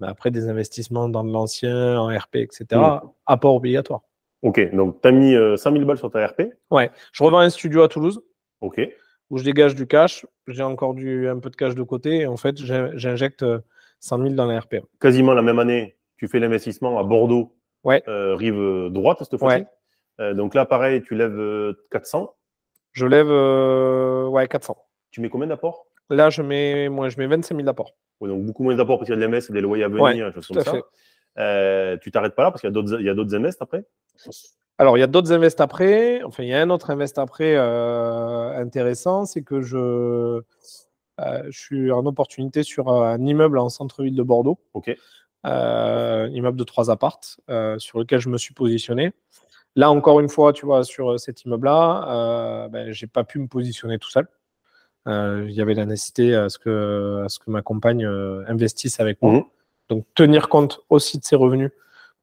[0.00, 3.00] Mais après, des investissements dans de l'ancien, en RP, etc., mmh.
[3.26, 4.00] apport obligatoire.
[4.42, 7.38] Ok, donc tu as mis 100 euh, 000 balles sur ta RP Ouais, je revends
[7.38, 8.22] un studio à Toulouse.
[8.60, 8.80] Ok
[9.32, 12.26] où je dégage du cash, j'ai encore du, un peu de cash de côté, et
[12.26, 13.44] en fait, j'injecte
[14.00, 14.76] 100 000 dans la RP.
[15.00, 18.02] Quasiment la même année, tu fais l'investissement à Bordeaux, ouais.
[18.08, 19.64] Euh, rive droite cette fois-ci.
[20.20, 22.34] Euh, donc là, pareil, tu lèves 400.
[22.92, 24.76] Euh, je lève ouais, 400.
[25.10, 27.94] Tu mets combien d'apport Là, je mets, moi, je mets 25 000 d'apport.
[28.20, 30.48] donc beaucoup moins d'apport parce qu'il y a de l'MS, des loyers à venir, choses
[30.48, 31.98] comme ça.
[31.98, 33.84] tu t'arrêtes pas là parce qu'il y a d'autres MS après?
[34.78, 36.22] Alors, il y a d'autres invests après.
[36.24, 40.42] Enfin, il y a un autre invest après euh, intéressant, c'est que je, euh,
[41.18, 44.58] je suis en opportunité sur un immeuble en centre-ville de Bordeaux.
[44.74, 44.94] Ok.
[45.44, 47.38] Euh, immeuble de trois appartes
[47.78, 49.12] sur lequel je me suis positionné.
[49.74, 53.46] Là, encore une fois, tu vois, sur cet immeuble-là, ben, je n'ai pas pu me
[53.46, 54.26] positionner tout seul.
[55.06, 58.04] il y avait la nécessité à ce que, à ce que ma compagne
[58.46, 59.32] investisse avec moi.
[59.32, 59.44] Mmh.
[59.88, 61.70] Donc, tenir compte aussi de ses revenus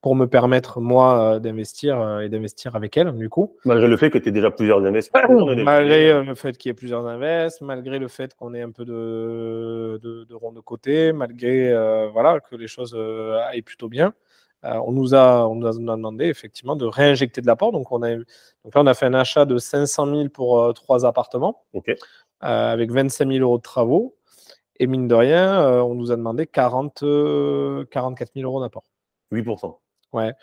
[0.01, 3.57] pour me permettre, moi, d'investir et d'investir avec elle, du coup.
[3.65, 5.55] Malgré le fait que tu aies déjà plusieurs investissements.
[5.57, 8.85] malgré le fait qu'il y ait plusieurs invests, malgré le fait qu'on ait un peu
[8.85, 11.73] de, de, de rond de côté, malgré
[12.13, 14.13] voilà, que les choses aillent plutôt bien.
[14.63, 17.71] On, nous a, on nous a demandé effectivement de réinjecter de l'apport.
[17.71, 21.05] Donc, on a, donc là, on a fait un achat de 500 000 pour trois
[21.05, 21.63] appartements,
[22.41, 24.15] avec 25 000 euros de travaux.
[24.79, 27.03] Et mine de rien, euh, on nous a demandé 40,
[27.89, 28.83] 44 000 euros d'apport.
[29.31, 29.77] 8%.
[30.13, 30.33] Ouais.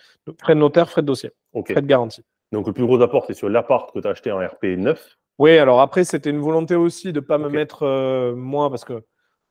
[0.40, 2.22] Frais de notaire, frais de dossier, frais de garantie.
[2.52, 5.16] Donc le plus gros apport, c'est sur l'appart que tu as acheté en RP 9.
[5.38, 8.84] Oui, alors après, c'était une volonté aussi de ne pas me mettre euh, moi, parce
[8.84, 9.04] que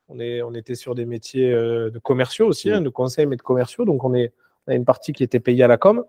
[0.08, 3.36] on, est, on était sur des métiers euh, de commerciaux aussi, hein, de conseils, mais
[3.36, 3.86] de commerciaux.
[3.86, 4.34] Donc on, est,
[4.68, 6.04] on a une partie qui était payée à la com.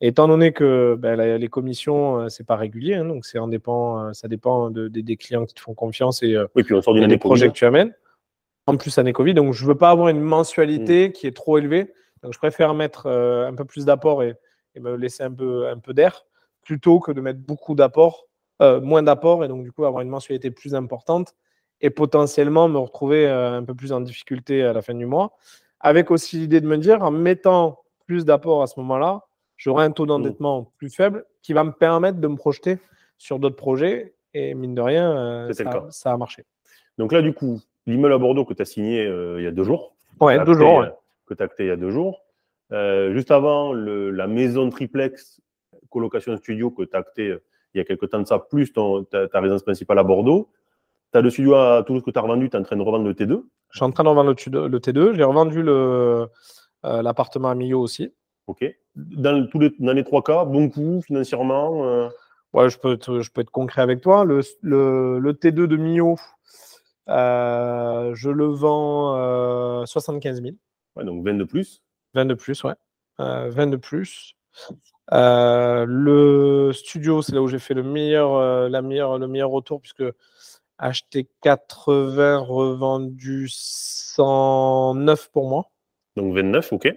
[0.00, 4.28] Et étant donné que ben, les commissions, c'est pas régulier, hein, donc c'est dépend, ça
[4.28, 7.52] dépend des clients qui te font confiance et, oui, puis on sort des projets que
[7.52, 7.92] tu amènes
[8.68, 9.34] en plus année Covid.
[9.34, 11.12] Donc, je ne veux pas avoir une mensualité mm.
[11.12, 11.92] qui est trop élevée.
[12.22, 14.36] Donc, je préfère mettre euh, un peu plus d'apport et,
[14.78, 16.24] me laisser un peu, un peu d'air
[16.62, 18.28] plutôt que de mettre beaucoup d'apport,
[18.62, 21.34] euh, moins d'apport et donc, du coup, avoir une mensualité plus importante
[21.80, 25.36] et potentiellement me retrouver euh, un peu plus en difficulté à la fin du mois.
[25.80, 29.22] Avec aussi l'idée de me dire, en mettant plus d'apport à ce moment-là,
[29.56, 30.08] j'aurai un taux mm.
[30.08, 32.78] d'endettement plus faible qui va me permettre de me projeter
[33.18, 34.14] sur d'autres projets.
[34.34, 36.44] Et mine de rien, ça, ça, a marché.
[36.98, 39.50] Donc là, du coup, l'immeuble à Bordeaux que tu as signé euh, il y a
[39.50, 39.96] deux jours.
[40.20, 40.84] Ouais, deux jours.
[41.26, 42.24] Que tu as acté il y a deux jours.
[42.72, 45.40] Euh, juste avant, la maison triplex
[45.90, 47.42] colocation studio que tu as acté euh,
[47.74, 50.50] il y a quelques temps de ça, plus ta, résidence principale à Bordeaux.
[51.12, 52.82] Tu as le studio à Toulouse que tu as revendu, tu es en train de
[52.82, 54.34] revendre le T2 Je suis en train de revendre le,
[54.78, 55.14] T2.
[55.14, 55.62] J'ai revendu
[56.84, 58.12] l'appartement à Millau aussi.
[58.46, 58.64] Ok.
[58.94, 62.10] Dans, tous les, dans les trois cas, bon coup financièrement
[62.54, 64.24] Ouais, je peux, être, je peux être concret avec toi.
[64.24, 66.16] Le, le T2 de Millau,
[67.08, 70.54] euh, je le vends 75 000.
[70.96, 71.82] Ouais, donc 20 de plus.
[72.14, 72.74] 20 de plus, ouais.
[73.18, 74.34] 20 euh, de plus.
[75.12, 79.80] Euh, le studio, c'est là où j'ai fait le meilleur, la meilleure, le meilleur retour,
[79.80, 80.04] puisque
[80.78, 85.70] acheté 80, revendu 109 pour moi.
[86.18, 86.92] Donc 29, ok.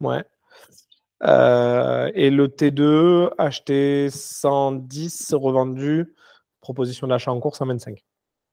[0.00, 0.22] Ouais.
[1.22, 6.14] et le T2, acheté 110, revendu,
[6.60, 8.02] proposition d'achat en cours 125.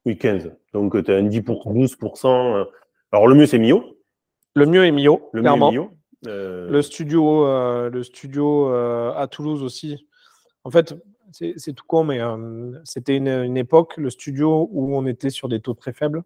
[0.05, 0.51] Oui, 15.
[0.73, 2.65] Donc, tu as un 10 pour 12%.
[3.11, 3.97] Alors, le mieux, c'est Mio.
[4.55, 5.71] Le mieux est Mio, le clairement.
[5.71, 5.85] Mieux
[6.25, 10.07] euh, Le studio, euh, le studio euh, à Toulouse aussi.
[10.63, 10.95] En fait,
[11.31, 12.19] c'est tout con, mais
[12.83, 16.23] c'était une, époque, le studio, où on était sur des taux très faibles.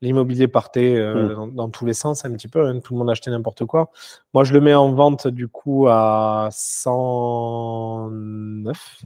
[0.00, 1.54] L'immobilier partait hmm.
[1.54, 2.66] dans, tous les sens un petit peu.
[2.66, 2.80] Hein.
[2.80, 3.90] tout le monde achetait n'importe quoi.
[4.32, 9.02] Moi, je le mets en vente du coup à 109.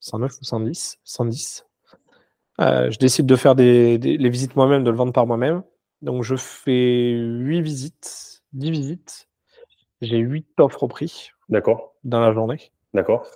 [0.00, 1.66] 109 ou 110 110.
[2.60, 5.62] Euh, je décide de faire des, les visites moi-même, de le vendre par moi-même.
[6.02, 9.28] Donc, je fais 8 visites, 10 visites.
[10.02, 11.30] J'ai 8 offres au prix.
[11.48, 11.94] D'accord.
[12.04, 12.70] Dans la journée.
[12.92, 13.26] D'accord.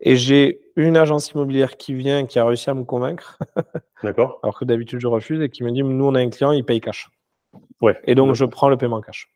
[0.00, 3.38] Et j'ai une agence immobilière qui vient, qui a réussi à me convaincre.
[4.02, 4.40] D'accord.
[4.42, 6.64] Alors que d'habitude, je refuse et qui me dit Nous, on a un client, il
[6.64, 7.08] paye cash.
[7.80, 7.98] Ouais.
[8.04, 9.28] Et donc, je prends le paiement cash.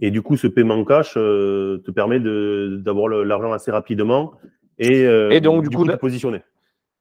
[0.00, 4.32] Et du coup, ce paiement cash euh, te permet d'avoir l'argent assez rapidement
[4.78, 6.42] et, euh, et donc, du, coup, de positionner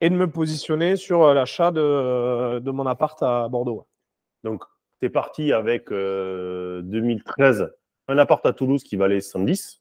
[0.01, 3.87] et de me positionner sur euh, l'achat de, de, mon appart à Bordeaux.
[4.43, 4.63] Donc,
[4.99, 7.67] tu es parti avec 2013 euh,
[8.07, 9.80] un appart à Toulouse qui valait 110.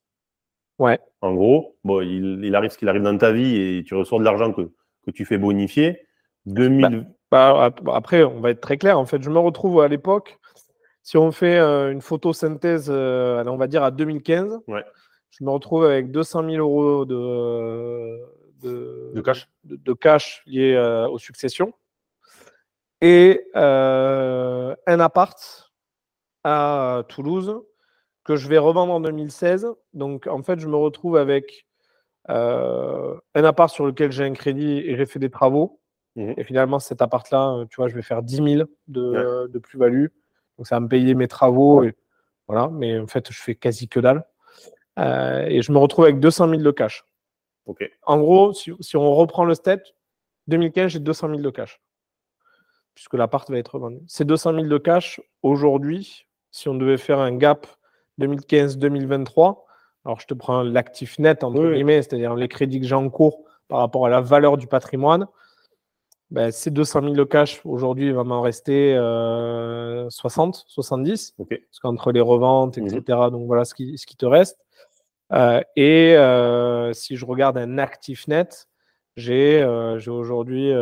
[0.80, 0.98] Ouais.
[1.20, 4.24] En gros, bon, il, arrive ce qu'il arrive dans ta vie et tu reçois de
[4.24, 4.72] l'argent que,
[5.04, 6.06] que, tu fais bonifier.
[6.46, 7.06] 2000...
[7.30, 8.98] Bah, bah, après, on va être très clair.
[8.98, 10.38] En fait, je me retrouve à l'époque,
[11.02, 14.84] si on fait une photosynthèse, on va dire à 2015, ouais.
[15.30, 18.18] je me retrouve avec 200 000 euros de,
[18.62, 21.72] de, cash, de, cash lié euh, aux successions
[23.00, 25.72] et euh, un appart
[26.44, 27.60] à Toulouse
[28.30, 29.66] que je vais revendre en 2016.
[29.92, 31.66] Donc en fait, je me retrouve avec
[32.28, 35.80] euh, un appart sur lequel j'ai un crédit et j'ai fait des travaux.
[36.14, 40.06] Mmh et finalement, cet appart-là, tu vois, je vais faire 10 000 de, de plus-value.
[40.56, 41.82] Donc ça va me payer mes travaux.
[41.82, 41.96] Et,
[42.46, 44.24] voilà, mais en fait, je fais quasi que dalle.
[44.96, 47.04] et je me retrouve avec 200 000 de cash.
[48.06, 49.82] En gros, si, on reprend le step,
[50.46, 51.80] 2015, j'ai 200 000 de cash.
[52.94, 54.00] Puisque l'appart va être vendu.
[54.06, 57.66] Ces 200 000 de cash, aujourd'hui, si on devait faire un gap
[58.20, 59.58] 2015-2023,
[60.04, 63.44] alors je te prends l'actif net, entre guillemets, c'est-à-dire les crédits que j'ai en cours
[63.68, 65.26] par rapport à la valeur du patrimoine,
[66.30, 71.34] ben, ces 200 000 de cash, aujourd'hui, il va m'en rester 60, euh, 70.
[71.38, 73.30] Parce qu'entre les reventes, etc., mhm.
[73.30, 74.58] donc voilà ce qui, ce qui te reste.
[75.32, 78.68] Euh, et euh, si je regarde un actif net,
[79.16, 79.64] j'ai
[80.08, 80.72] aujourd'hui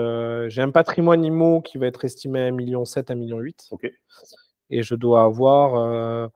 [0.48, 3.38] j'ai un patrimoine IMO qui va être estimé à 1,7 million, 1,8 million.
[3.70, 3.94] Okay.
[4.70, 6.30] Et je dois avoir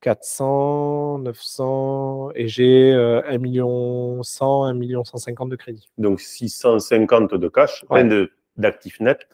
[0.00, 5.90] 400, 900 et j'ai 1 million 100, 1 million 150 de crédit.
[5.98, 7.84] Donc 650 de cash,
[8.56, 9.26] d'actifs nets,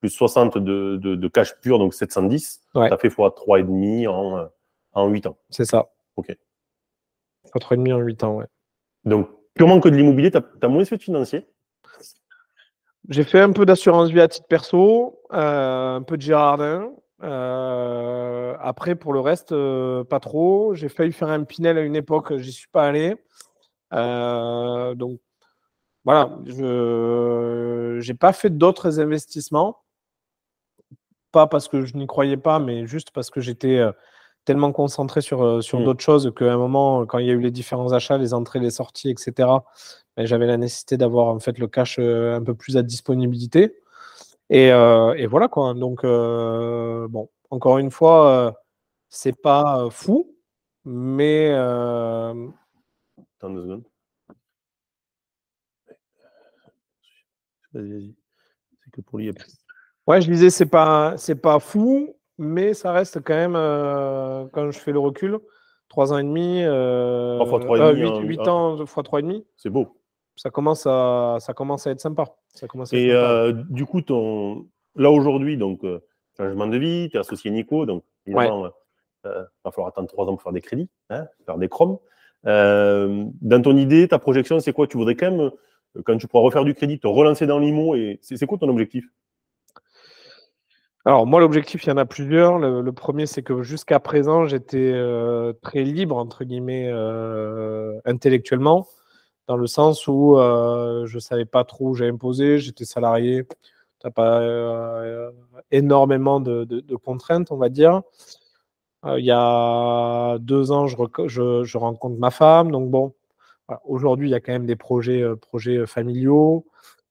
[0.00, 2.62] plus 60 de, de, cash pur, donc 710.
[2.74, 4.48] Ça fait fois 3,5 en,
[4.92, 5.38] en 8 ans.
[5.50, 5.90] C'est ça.
[6.16, 6.36] OK.
[7.52, 8.46] Fois 3,5 en 8 ans, ouais.
[9.04, 11.46] Donc purement que de l'immobilier, tu as, moins fait de financier?
[13.08, 16.90] J'ai fait un peu d'assurance vie à titre perso, euh, un peu de Girardin,
[17.22, 20.74] euh, après, pour le reste, euh, pas trop.
[20.74, 23.16] J'ai failli faire un Pinel à une époque, j'y suis pas allé.
[23.94, 25.20] Euh, donc,
[26.04, 29.82] voilà, je n'ai pas fait d'autres investissements.
[31.32, 33.82] Pas parce que je n'y croyais pas, mais juste parce que j'étais
[34.44, 35.84] tellement concentré sur, sur mmh.
[35.84, 38.60] d'autres choses qu'à un moment, quand il y a eu les différents achats, les entrées,
[38.60, 39.48] les sorties, etc.,
[40.16, 43.74] ben, j'avais la nécessité d'avoir en fait le cash un peu plus à disponibilité.
[44.50, 45.74] Et, euh, et, voilà quoi.
[45.74, 48.52] Donc, euh, bon, encore une fois, euh,
[49.08, 50.34] c'est pas fou,
[50.84, 51.50] mais.
[51.52, 53.84] Attends deux secondes.
[57.72, 58.14] Vas-y, vas-y.
[58.84, 59.32] C'est que pour lui.
[60.06, 63.54] Ouais, je disais, c'est pas, c'est pas fou, mais ça reste quand même,
[64.52, 65.38] quand je fais le recul,
[65.88, 69.22] 3 ans et demi, 3 fois 3 et demi 8, 8 ans fois 3 et
[69.22, 69.44] demi.
[69.56, 69.95] C'est beau
[70.36, 72.26] ça commence à, ça commence à être sympa.
[72.54, 76.00] Ça commence et euh, du coup, ton, là aujourd'hui, donc euh,
[76.36, 78.66] changement de vie, tu es associé Nico, donc évidemment,
[79.24, 81.98] il euh, va falloir attendre trois ans pour faire des crédits, hein, faire des chromes.
[82.44, 84.86] dans ton idée, ta projection, c'est quoi?
[84.86, 85.50] Tu voudrais quand même,
[86.04, 89.06] quand tu pourras refaire du crédit, te relancer dans l'IMO et c'est quoi ton objectif?
[91.06, 92.58] Alors moi, l'objectif, il y en a plusieurs.
[92.58, 94.92] Le, premier, c'est que jusqu'à présent, j'étais
[95.62, 96.90] très libre, entre guillemets,
[98.04, 98.86] intellectuellement
[99.46, 103.44] dans le sens où euh, je ne savais pas trop où j'allais me j'étais salarié,
[104.00, 105.30] tu n'as pas euh,
[105.70, 108.02] énormément de, contraintes, on va dire.
[109.04, 110.96] Euh, il y a deux ans, je,
[111.64, 113.14] je, rencontre ma femme, donc bon,
[113.84, 116.66] aujourd'hui, il y a quand même des projets, projets familiaux.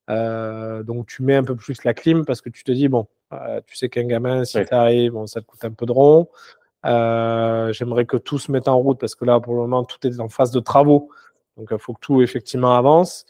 [0.08, 3.06] donc tu mets un peu plus la clim parce que tu te dis, bon,
[3.66, 6.28] tu sais qu'un gamin, si ça arrive, bon, ça te coûte un peu de rond.
[6.84, 10.20] J'aimerais que tout se mette en route parce que là, pour le moment, tout est
[10.20, 11.10] en phase de travaux.
[11.56, 13.24] Donc, il faut que tout effectivement avance.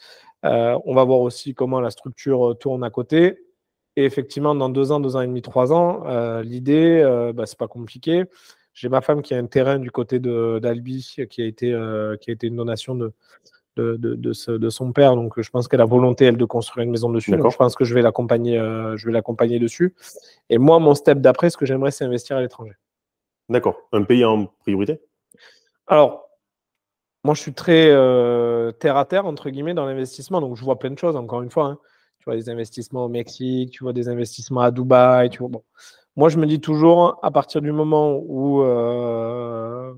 [0.45, 3.39] Euh, on va voir aussi comment la structure euh, tourne à côté.
[3.95, 7.45] Et effectivement, dans deux ans, deux ans et demi, trois ans, euh, l'idée, euh, bah,
[7.45, 8.25] c'est pas compliqué.
[8.73, 11.71] J'ai ma femme qui a un terrain du côté d'Albi qui a été
[12.21, 13.11] qui a été une donation de
[13.75, 15.15] de, de, de, son père.
[15.15, 17.31] Donc, je pense qu'elle a volonté elle de construire une maison dessus.
[17.31, 18.55] Donc, je pense que je vais l'accompagner
[18.95, 19.95] je vais l'accompagner dessus.
[20.51, 22.73] Et moi, mon step d'après, ce que j'aimerais, c'est investir à l'étranger.
[23.49, 23.77] D'accord.
[23.93, 25.01] Un pays en priorité?
[25.87, 26.26] Alors,
[27.27, 30.39] moi, je suis très euh, terre à terre, entre guillemets, dans l'investissement.
[30.39, 31.65] Donc, je vois plein de choses, encore une fois.
[31.65, 31.79] Hein.
[32.19, 35.29] Tu vois des investissements au Mexique, tu vois des investissements à Dubaï.
[35.29, 35.63] Tu vois, bon.
[36.15, 39.93] Moi, je me dis toujours, à partir du moment où, euh,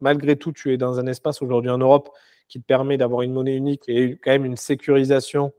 [0.00, 2.08] malgré tout, tu es dans un espace aujourd'hui en Europe
[2.48, 5.52] qui te permet d'avoir une monnaie unique et quand même une sécurisation.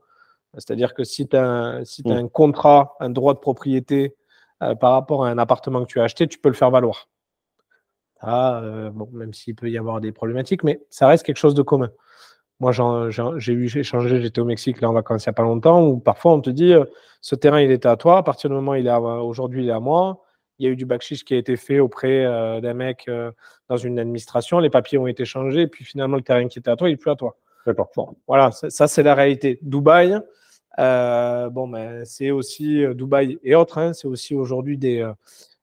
[0.52, 2.10] C'est-à-dire que si tu as, si mmh.
[2.12, 4.14] un contrat, un droit de propriété
[4.62, 7.08] euh, par rapport à un appartement que tu as acheté, tu peux le faire valoir.
[8.22, 11.62] Euh, bon, même s'il peut y avoir des problématiques, mais ça reste quelque chose de
[11.62, 11.90] commun.
[12.60, 15.82] Moi, j'ai eu échangé, j'étais au Mexique là en vacances il n'y a pas longtemps,
[15.82, 16.84] où parfois on te dit euh,
[17.20, 19.72] ce terrain il était à toi, à partir du moment il est aujourd'hui il est
[19.72, 20.22] à moi.
[20.58, 23.10] Il y a eu du backchiche qui a été fait auprès euh, d'un mec
[23.68, 26.70] dans une administration, les papiers ont été changés, et puis finalement le terrain qui était
[26.70, 27.36] à toi, il n'est plus à toi.
[27.66, 27.90] D'accord.
[28.28, 29.58] voilà, ça, c'est la réalité.
[29.62, 30.18] Dubaï,
[30.78, 35.10] bon, ben, c'est aussi Dubaï et autres, hein, c'est aussi aujourd'hui des,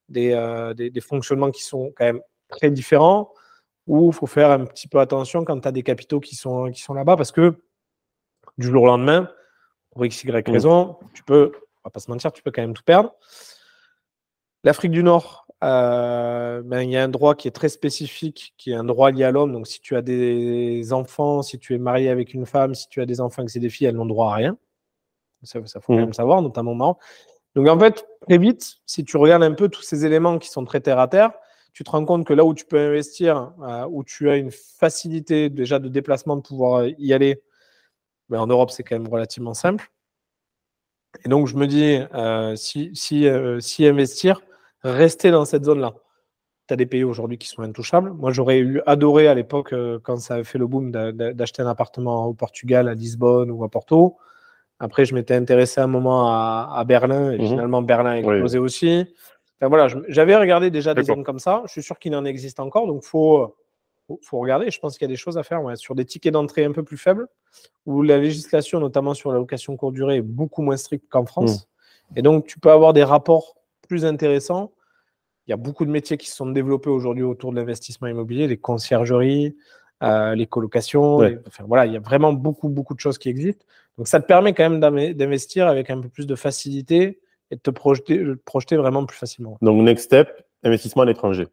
[0.09, 3.33] des, des, fonctionnements qui sont quand même très différent
[3.87, 6.69] où il faut faire un petit peu attention quand tu as des capitaux qui sont,
[6.71, 7.55] qui sont là-bas parce que
[8.57, 9.29] du jour au lendemain,
[9.91, 10.51] pour x, y mmh.
[10.51, 13.13] raison, tu peux, on va pas se mentir, tu peux quand même tout perdre.
[14.63, 18.71] L'Afrique du Nord, euh, ben, il y a un droit qui est très spécifique, qui
[18.71, 19.51] est un droit lié à l'homme.
[19.51, 23.01] Donc, si tu as des enfants, si tu es marié avec une femme, si tu
[23.01, 24.57] as des enfants que c'est des filles, elles n'ont droit à rien.
[25.43, 26.01] Ça, ça faut quand mmh.
[26.01, 26.97] même savoir, notamment moi.
[27.55, 30.63] Donc, en fait, très vite, si tu regardes un peu tous ces éléments qui sont
[30.63, 31.31] très terre à terre,
[31.73, 34.51] tu te rends compte que là où tu peux investir, euh, où tu as une
[34.51, 37.41] facilité déjà de déplacement de pouvoir y aller,
[38.29, 39.89] mais ben, en Europe, c'est quand même relativement simple.
[41.25, 44.41] Et donc, je me dis, euh, si, si, euh, si, investir,
[44.83, 45.93] rester dans cette zone-là.
[46.67, 48.11] Tu as des pays aujourd'hui qui sont intouchables.
[48.11, 52.27] Moi, j'aurais eu adoré à l'époque, quand ça avait fait le boom, d'acheter un appartement
[52.27, 54.17] au Portugal, à Lisbonne ou à Porto.
[54.79, 59.05] Après, je m'étais intéressé un moment à, Berlin et mmh finalement, Berlin a explosé aussi
[59.67, 61.61] voilà, j'avais regardé déjà des zones comme ça.
[61.67, 63.55] Je suis sûr qu'il en existe encore, donc il faut,
[64.23, 64.71] faut, regarder.
[64.71, 66.83] Je pense qu'il y a des choses à faire sur des tickets d'entrée un peu
[66.83, 67.27] plus faibles,
[67.85, 71.67] où la législation, notamment sur la location courte durée, est beaucoup moins stricte qu'en France.
[72.11, 72.17] Mmh.
[72.17, 73.55] Et donc, tu peux avoir des rapports
[73.87, 74.71] plus intéressants.
[75.47, 78.07] Il il y a beaucoup de métiers qui se sont développés aujourd'hui autour de l'investissement
[78.07, 79.57] immobilier, les conciergeries,
[80.01, 81.17] euh, les colocations.
[81.47, 83.65] enfin, voilà, il y a vraiment beaucoup, beaucoup de choses qui existent.
[83.97, 84.79] Donc, ça te permet quand même
[85.13, 87.19] d'investir avec un peu plus de facilité
[87.51, 89.57] et de te projeter, projeter vraiment plus facilement.
[89.61, 91.47] Donc, next step, investissement à l'étranger.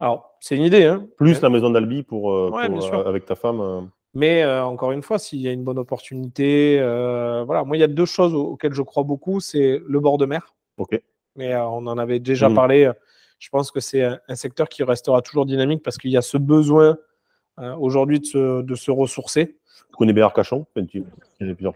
[0.00, 0.84] Alors, c'est une idée.
[0.84, 1.06] Hein.
[1.16, 3.90] Plus la maison d'Albi pour, euh, euh, avec ta femme.
[4.14, 6.78] Mais encore une fois, s'il y a une bonne opportunité,
[7.46, 7.64] voilà.
[7.64, 9.40] Moi, il y a deux choses auxquelles je crois beaucoup.
[9.40, 10.54] C'est le bord de mer.
[10.78, 11.00] Ok.
[11.36, 12.54] Mais on en avait déjà mmh.
[12.54, 12.90] parlé.
[13.38, 16.36] Je pense que c'est un, secteur qui restera toujours dynamique parce qu'il y a ce
[16.36, 16.98] besoin
[17.78, 19.56] aujourd'hui de se ressourcer.
[19.92, 20.66] Tu connais bien Arcachon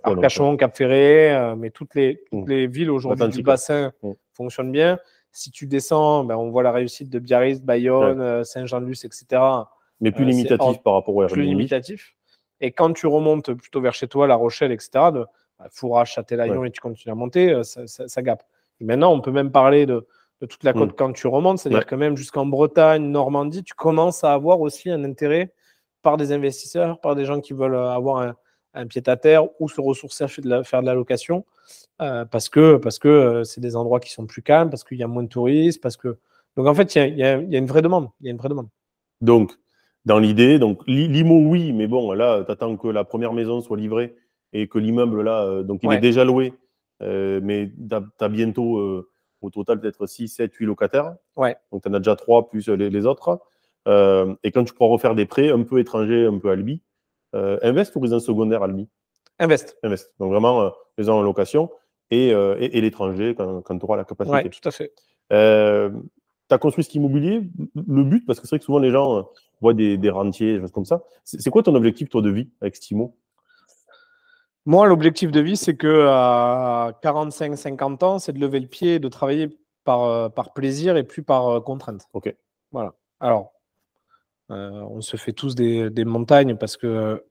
[0.02, 4.10] Arcachon, Cap Ferré, mais toutes les, toutes les villes aujourd'hui du bassin mmh.
[4.32, 4.98] fonctionnent bien.
[5.32, 9.42] Si tu descends, ben, on voit la réussite de Biarritz, Bayonne, Saint-Jean-de-Luz, etc.
[10.00, 11.34] Mais plus limitatif par rapport au Airbnb.
[11.34, 12.14] Plus limitatif.
[12.60, 15.26] Et quand tu remontes plutôt vers chez toi, La Rochelle, etc., de
[15.58, 18.44] bah, Fourage, Châtelaillon, et tu continues à monter, euh, ça, ça, gape.
[18.80, 20.06] maintenant, on peut même parler de,
[20.40, 20.96] toute la côte mm.
[20.96, 25.04] quand tu remontes, c'est-à-dire que même jusqu'en Bretagne, Normandie, tu commences à avoir aussi un
[25.04, 25.52] intérêt
[26.06, 28.34] par des investisseurs, par des gens qui veulent euh, avoir
[28.74, 30.28] un, pied-à-terre ou se ressourcer à
[30.62, 31.46] faire de la, location,
[32.02, 35.02] euh, parce que parce que c'est des endroits qui sont plus calmes, parce qu'il y
[35.02, 36.18] a moins de touristes, parce que
[36.58, 38.68] donc en fait il y, a, une vraie demande, il y a une vraie demande.
[39.22, 39.56] Donc
[40.06, 40.58] dans l'idée.
[40.58, 44.14] Donc, l'IMO, oui, mais bon, là, tu attends que la première maison soit livrée
[44.52, 46.54] et que l'immeuble, là, euh, donc il est déjà loué,
[47.02, 49.10] euh, mais tu as, bientôt, euh,
[49.42, 51.16] au total, peut-être 6, 7, 8 locataires.
[51.34, 51.56] Ouais.
[51.70, 53.40] Donc, tu en as déjà 3 plus les, autres.
[53.86, 56.82] Et quand tu pourras refaire des prêts un peu étrangers, un peu Albi,
[57.32, 58.88] invest ou résidence secondaire Albi
[59.38, 59.76] Invest.
[59.82, 60.14] Invest.
[60.18, 61.70] Donc, vraiment, les en location
[62.10, 64.42] et, et, l'étranger quand, quand tu auras la capacité.
[64.44, 64.92] Oui, tout à fait.
[65.28, 67.42] tu as construit cet immobilier.
[67.74, 69.28] Le but, parce que c'est vrai que souvent les gens
[69.60, 71.02] voit des, des rentiers, des choses comme ça.
[71.24, 73.16] C'est quoi ton objectif, toi, de vie avec Stimo?
[74.66, 78.98] Moi, l'objectif de vie, c'est que à 45-50 ans, c'est de lever le pied et
[78.98, 79.48] de travailler
[79.84, 82.08] par, euh, par plaisir et plus par euh, contrainte.
[82.12, 82.34] Ok.
[82.72, 82.92] Voilà.
[83.20, 83.55] Alors, euh,
[84.48, 87.24] on se fait tous des, des, montagnes parce que,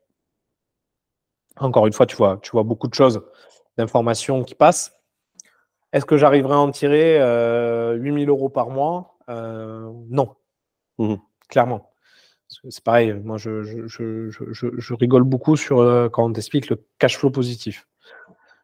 [1.57, 3.21] encore une fois, tu vois, tu vois beaucoup de choses,
[3.77, 4.93] d'informations qui passent.
[5.93, 7.19] Est-ce que j'arriverai à en tirer
[7.97, 9.17] 8000 euros par mois?
[9.27, 10.35] Non.
[10.97, 11.15] Mmh
[11.47, 11.91] clairement.
[12.69, 17.31] C'est pareil, moi je, je, rigole beaucoup sur euh, quand on t'explique le cash flow
[17.31, 17.87] positif.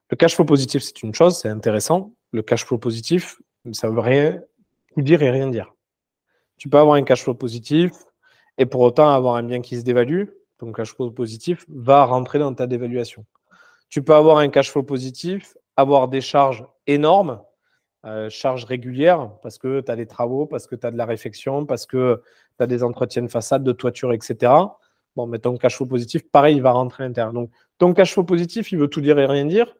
[0.09, 2.13] Le cash flow positif, c'est une chose, c'est intéressant.
[2.31, 3.41] Le cash flow positif,
[3.71, 4.39] ça veut rien
[4.97, 5.73] dire et rien dire.
[6.57, 7.91] Tu peux avoir un cash flow positif
[8.61, 10.25] et pour autant avoir un bien qui se dévalue.
[10.59, 13.25] Ton cash flow positif va rentrer dans ta dévaluation.
[13.89, 17.41] Tu peux avoir un cash flow positif, avoir des charges énormes
[18.05, 21.05] euh, charges régulières parce que tu as des travaux, parce que tu as de la
[21.05, 22.21] réfection, parce que
[22.59, 24.53] tu as des entretiens de façade, de toiture, etc.
[25.15, 27.33] Bon, mais ton cash flow positif, pareil, il va rentrer à l'intérieur.
[27.33, 27.49] Donc,
[27.79, 29.75] ton cash flow positif, il veut tout dire et rien dire.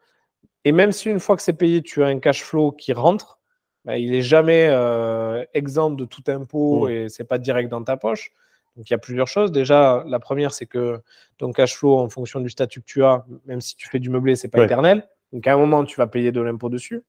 [0.65, 3.37] Et même si une fois que c'est payé, tu as un cash flow qui rentre,
[3.85, 7.95] ben, il n'est jamais euh, exempt de tout impôt et c'est pas direct dans ta
[7.95, 8.31] poche.
[8.75, 9.51] Donc, il y a plusieurs choses.
[9.51, 10.99] Déjà, la première, c'est que
[11.37, 14.09] ton cash flow, en fonction du statut que tu as, même si tu fais du
[14.09, 15.07] meublé, c'est pas éternel.
[15.33, 17.03] Donc, à un moment, tu vas payer de l'impôt dessus.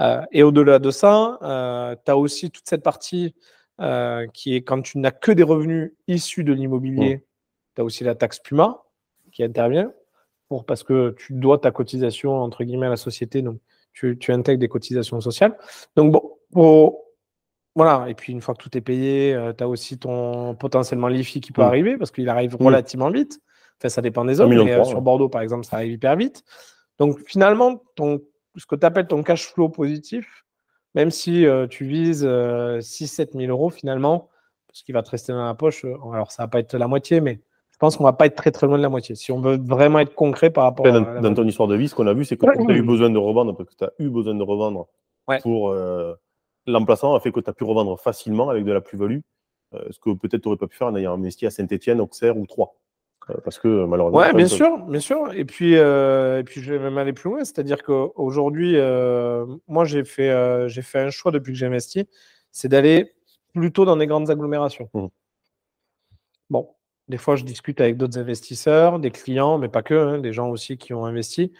[0.00, 3.34] Euh, et au-delà de ça, euh, tu as aussi toute cette partie
[3.80, 7.24] euh, qui est quand tu n'as que des revenus issus de l'immobilier,
[7.74, 8.82] tu as aussi la taxe Puma
[9.32, 9.92] qui intervient
[10.48, 13.58] pour, parce que tu dois ta cotisation entre guillemets à la société, donc
[13.92, 15.56] tu, tu intègres des cotisations sociales.
[15.96, 16.12] Donc
[16.52, 16.98] bon,
[17.76, 21.40] voilà, et puis une fois que tout est payé, tu as aussi ton potentiellement l'IFI
[21.40, 23.38] qui peut arriver parce qu'il arrive relativement vite.
[23.78, 26.42] Enfin, ça dépend des hommes, mais sur Bordeaux, par exemple, ça arrive hyper vite.
[26.98, 28.20] Donc finalement, ton
[28.56, 30.44] ce que tu appelles ton cash flow positif,
[30.94, 34.28] même si euh, tu vises 6-7 000 euros finalement,
[34.72, 36.88] ce qui va te rester dans la poche, euh, alors ça va pas être la
[36.88, 39.14] moitié, mais je pense qu'on va pas être très très loin de la moitié.
[39.14, 41.20] Si on veut vraiment être concret par rapport dans, à.
[41.20, 43.10] Dans ton histoire de vie, ce qu'on a vu, c'est que tu as eu besoin
[43.10, 44.88] de revendre, parce que tu as eu besoin de revendre
[45.42, 45.74] pour
[46.68, 49.20] euh, l'emplacement, a fait que tu as pu revendre facilement avec de la plus-value,
[49.90, 52.46] ce que peut-être tu n'aurais pas pu faire en ayant investi à Saint-Etienne, Auxerre ou
[52.46, 52.72] Troyes.
[53.30, 54.18] Euh, parce que malheureusement.
[54.18, 55.32] Ouais, bien sûr, bien sûr.
[55.34, 59.84] Et puis, euh, et puis je vais même aller plus loin, c'est-à-dire qu'aujourd'hui, euh, moi,
[59.84, 62.08] j'ai fait, j'ai fait un choix depuis que j'ai investi,
[62.52, 63.14] c'est d'aller
[63.54, 64.88] plutôt dans des grandes agglomérations.
[64.94, 65.06] Mmh.
[66.50, 66.68] Bon,
[67.08, 70.48] des fois, je discute avec d'autres investisseurs, des clients, mais pas que, hein, des gens
[70.50, 71.52] aussi qui ont investi,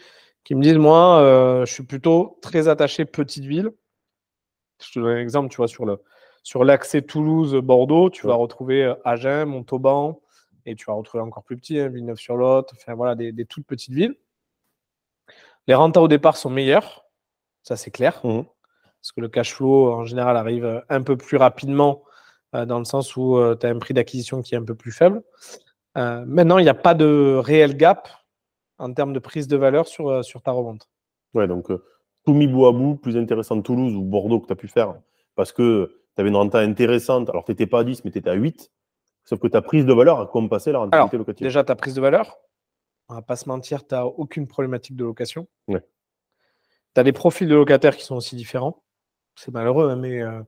[0.44, 3.70] qui me disent, moi, je suis plutôt très attaché petite ville.
[4.82, 5.98] Je te donne un exemple, tu vois, sur le
[6.42, 10.20] sur l'accès Toulouse-Bordeaux, tu vas retrouver Agen, Montauban,
[10.66, 14.16] et tu vas retrouver encore plus petit, hein, Villeneuve-sur-Lot, enfin voilà, des, toutes petites villes.
[15.66, 17.06] Les rentas au départ sont meilleurs,
[17.62, 18.42] ça c'est clair, mmh.
[19.00, 22.04] parce que le cash flow en général arrive euh, un peu plus rapidement
[22.54, 24.74] euh, dans le sens où euh, tu as un prix d'acquisition qui est un peu
[24.74, 25.22] plus faible.
[25.94, 28.08] maintenant, il n'y a pas de réel gap
[28.78, 30.88] en termes de prise de valeur sur, sur ta revente.
[31.34, 31.70] Ouais, donc
[32.26, 34.68] tout mis bout à bout, plus intéressant de Toulouse ou Bordeaux que tu as pu
[34.68, 34.94] faire,
[35.36, 37.30] parce que tu avais une renta intéressante.
[37.30, 38.70] Alors, tu n'étais pas à 10, mais tu étais à 8.
[39.24, 41.46] Sauf que ta prise de valeur a compensé la rentabilité locative.
[41.46, 42.36] Déjà, ta prise de valeur,
[43.08, 45.46] on va pas se mentir, tu n'as aucune problématique de location.
[45.68, 45.80] Tu
[46.96, 48.82] as des profils de locataires qui sont aussi différents.
[49.36, 50.40] C'est malheureux, hein, mais euh,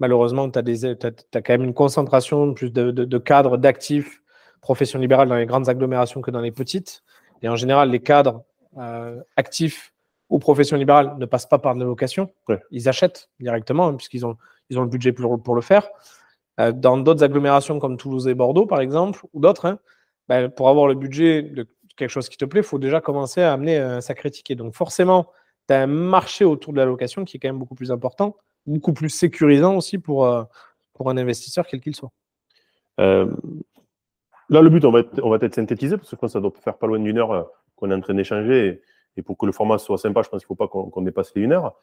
[0.00, 4.22] malheureusement, tu as, quand même une concentration plus de, cadres, d'actifs,
[4.60, 7.02] profession libérale dans les grandes agglomérations que dans les petites.
[7.42, 8.44] Et en général, les cadres
[8.78, 9.92] euh, actifs
[10.30, 12.32] ou profession libérale ne passent pas par de la location.
[12.70, 14.36] Ils achètent directement, hein, puisqu'ils ont,
[14.70, 15.88] ils ont le budget pour, pour le faire.
[16.60, 19.78] Euh, dans d'autres agglomérations comme Toulouse et Bordeaux, par exemple, ou d'autres, hein,
[20.28, 21.66] ben, pour avoir le budget de
[21.96, 24.54] quelque chose qui te plaît, il faut déjà commencer à amener un sacré ticket.
[24.54, 25.26] Donc forcément,
[25.68, 28.36] tu as un marché autour de la location qui est quand même beaucoup plus important,
[28.66, 30.44] beaucoup plus sécurisant aussi pour, euh,
[30.94, 32.12] pour un investisseur, quel qu'il soit.
[33.00, 33.26] Euh,
[34.48, 36.40] là, le but, on va, on va peut-être synthétiser, parce que je pense que ça
[36.40, 38.66] doit faire pas loin d'une heure qu'on est en train d'échanger.
[38.66, 38.82] Et,
[39.22, 41.42] pour que le format soit sympa, je pense qu'il ne faut pas qu'on dépasse les
[41.42, 41.74] une heure.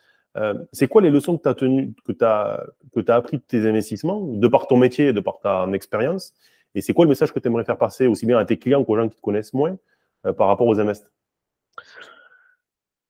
[0.72, 2.64] c'est quoi les leçons que tu as, tenu, que as,
[2.94, 6.34] que as appris de tes investissements, de par ton métier et de par ta expérience?
[6.78, 8.84] Et c'est quoi le message que tu aimerais faire passer aussi bien à tes clients
[8.84, 9.78] qu'aux gens qui te connaissent moins
[10.28, 11.10] euh, par rapport aux MS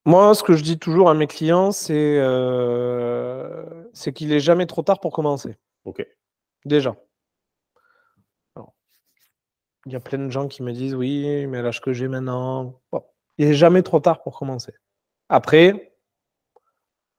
[0.06, 3.84] Moi, ce que je dis toujours à mes clients, c'est euh,
[4.16, 5.58] qu'il n'est jamais trop tard pour commencer.
[5.84, 6.06] Ok.
[6.64, 6.96] Déjà.
[9.86, 12.80] il y a plein de gens qui me disent oui, mais l'âge que j'ai maintenant,
[13.38, 14.74] il n'est jamais trop tard pour commencer.
[15.30, 15.94] Après,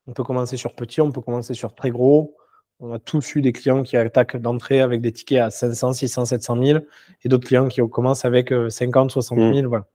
[0.06, 2.36] on peut commencer sur petit, on peut commencer sur très gros.
[2.80, 6.26] On a tous eu des clients qui attaquent d'entrée avec des tickets à 500, 600,
[6.26, 6.78] 700 000
[7.24, 9.68] et d'autres clients qui commencent avec 50, 60 000.
[9.68, 9.86] Voilà.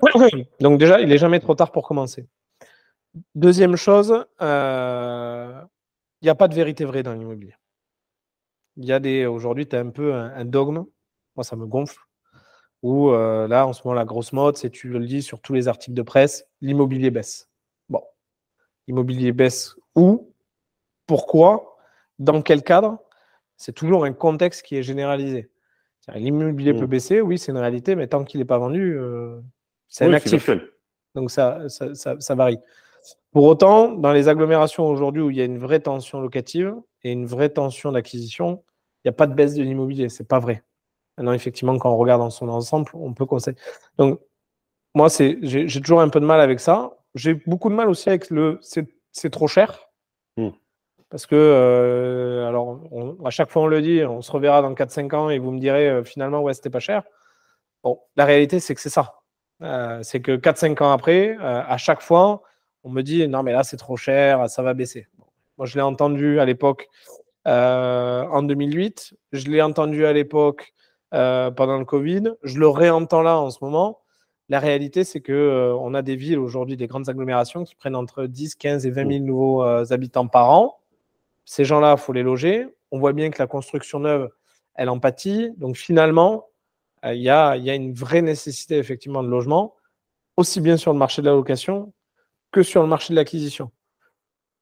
[0.60, 2.26] Donc déjà, il n'est jamais trop tard pour commencer.
[3.34, 5.60] Deuxième chose, euh,
[6.20, 7.54] il n'y a pas de vérité vraie dans l'immobilier.
[8.76, 9.26] Il y a des.
[9.26, 10.84] Aujourd'hui, tu as un peu un, dogme.
[11.34, 11.98] Moi, ça me gonfle.
[12.82, 15.54] Où euh, là, en ce moment, la grosse mode, c'est tu le dis sur tous
[15.54, 17.48] les articles de presse, l'immobilier baisse.
[17.88, 18.02] Bon,
[18.86, 20.32] l'immobilier baisse où?
[21.06, 21.76] Pourquoi?
[22.18, 22.98] Dans quel cadre?
[23.56, 25.50] C'est toujours un contexte qui est généralisé.
[26.14, 26.86] L'immobilier peut mmh.
[26.86, 29.40] baisser, oui, c'est une réalité, mais tant qu'il n'est pas vendu, euh,
[29.88, 30.48] c'est un actif.
[31.14, 32.58] Donc ça, ça, varie.
[33.32, 37.10] Pour autant, dans les agglomérations aujourd'hui où il y a une vraie tension locative et
[37.10, 38.62] une vraie tension d'acquisition,
[39.04, 40.08] il n'y a pas de baisse de l'immobilier.
[40.08, 40.62] C'est pas vrai.
[41.16, 43.56] Maintenant, effectivement, quand on regarde dans son ensemble, on peut conseiller.
[43.98, 44.20] Donc,
[44.94, 46.96] moi, j'ai toujours un peu de mal avec ça.
[47.14, 48.58] J'ai beaucoup de mal aussi avec le
[49.12, 49.88] c'est trop cher.
[50.36, 50.50] Mmh.
[51.08, 52.80] Parce que, euh, alors,
[53.24, 55.60] à chaque fois on le dit, on se reverra dans 4-5 ans et vous me
[55.60, 57.04] direz euh, finalement, ouais, c'était pas cher.
[57.82, 59.20] Bon, la réalité, c'est que c'est ça.
[59.62, 62.42] Euh, c'est que 4-5 ans après, à chaque fois,
[62.84, 65.06] on me dit, non, mais là, c'est trop cher, ça va baisser.
[65.56, 66.88] moi, je l'ai entendu à l'époque
[67.44, 70.74] en 2008, je l'ai entendu à l'époque
[71.10, 74.00] pendant le Covid, je le réentends là en ce moment.
[74.48, 78.26] La réalité, c'est que on a des villes aujourd'hui, des grandes agglomérations qui prennent entre
[78.26, 80.78] 10, 15 et 20 000 nouveaux habitants par an.
[81.44, 82.66] Ces gens-là, il faut les loger.
[82.90, 84.30] On voit bien que la construction neuve,
[84.74, 85.52] elle en pâtit.
[85.56, 86.46] Donc finalement,
[87.04, 89.74] euh, il y, a, une vraie nécessité effectivement de logement,
[90.36, 91.92] aussi bien sur le marché de la location
[92.52, 93.70] que sur le marché de l'acquisition.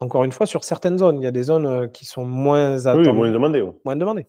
[0.01, 2.87] Encore une fois, sur certaines zones, il y a des zones euh, qui sont moins
[3.13, 3.65] moins demandées.
[3.85, 4.27] Moins demandées.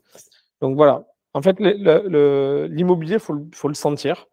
[0.62, 1.06] Donc voilà.
[1.36, 4.28] En fait, l'immobilier, il faut, le sentir.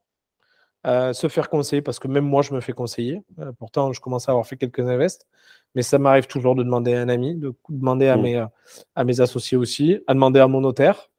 [0.85, 3.23] Euh, se faire conseiller, parce que même moi, je me fais conseiller.
[3.59, 5.27] pourtant, je commence à avoir fait quelques invests.
[5.75, 8.23] Mais ça m'arrive toujours de demander à un ami, de demander à, mmh.
[8.23, 8.47] mes,
[8.95, 11.11] à mes associés aussi, à demander à mon notaire.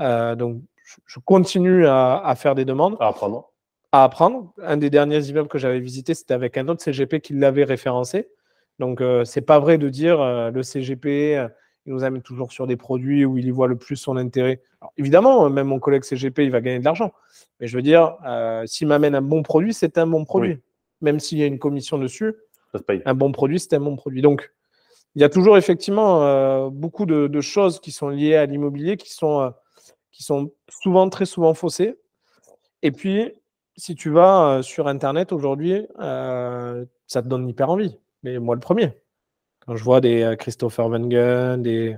[0.00, 0.62] Euh, donc,
[1.06, 2.96] je continue à, faire des demandes.
[3.00, 3.50] À apprendre.
[3.90, 4.52] À apprendre.
[4.62, 8.28] Un des derniers immeubles que j'avais visité, c'était avec un autre CGP qui l'avait référencé.
[8.78, 11.48] Donc, euh, c'est pas vrai de dire euh, le CGP, euh,
[11.86, 14.62] il nous amène toujours sur des produits où il y voit le plus son intérêt.
[14.96, 17.12] évidemment, même mon collègue CGP, il va gagner de l'argent.
[17.58, 18.16] Mais je veux dire,
[18.66, 20.58] s'il m'amène un bon produit, c'est un bon produit.
[21.00, 22.34] Même s'il y a une commission dessus,
[23.04, 24.22] un bon produit, c'est un bon produit.
[24.22, 24.52] Donc,
[25.14, 29.12] il y a toujours effectivement euh, beaucoup de, choses qui sont liées à l'immobilier qui
[29.12, 29.50] sont, euh,
[30.10, 31.98] qui sont souvent, très souvent faussées.
[32.82, 33.30] Et puis,
[33.76, 37.98] si tu vas euh, sur Internet aujourd'hui, ça te donne hyper envie.
[38.22, 38.92] Mais moi, le premier.
[39.66, 41.96] Quand je vois des Christopher Wengen, des...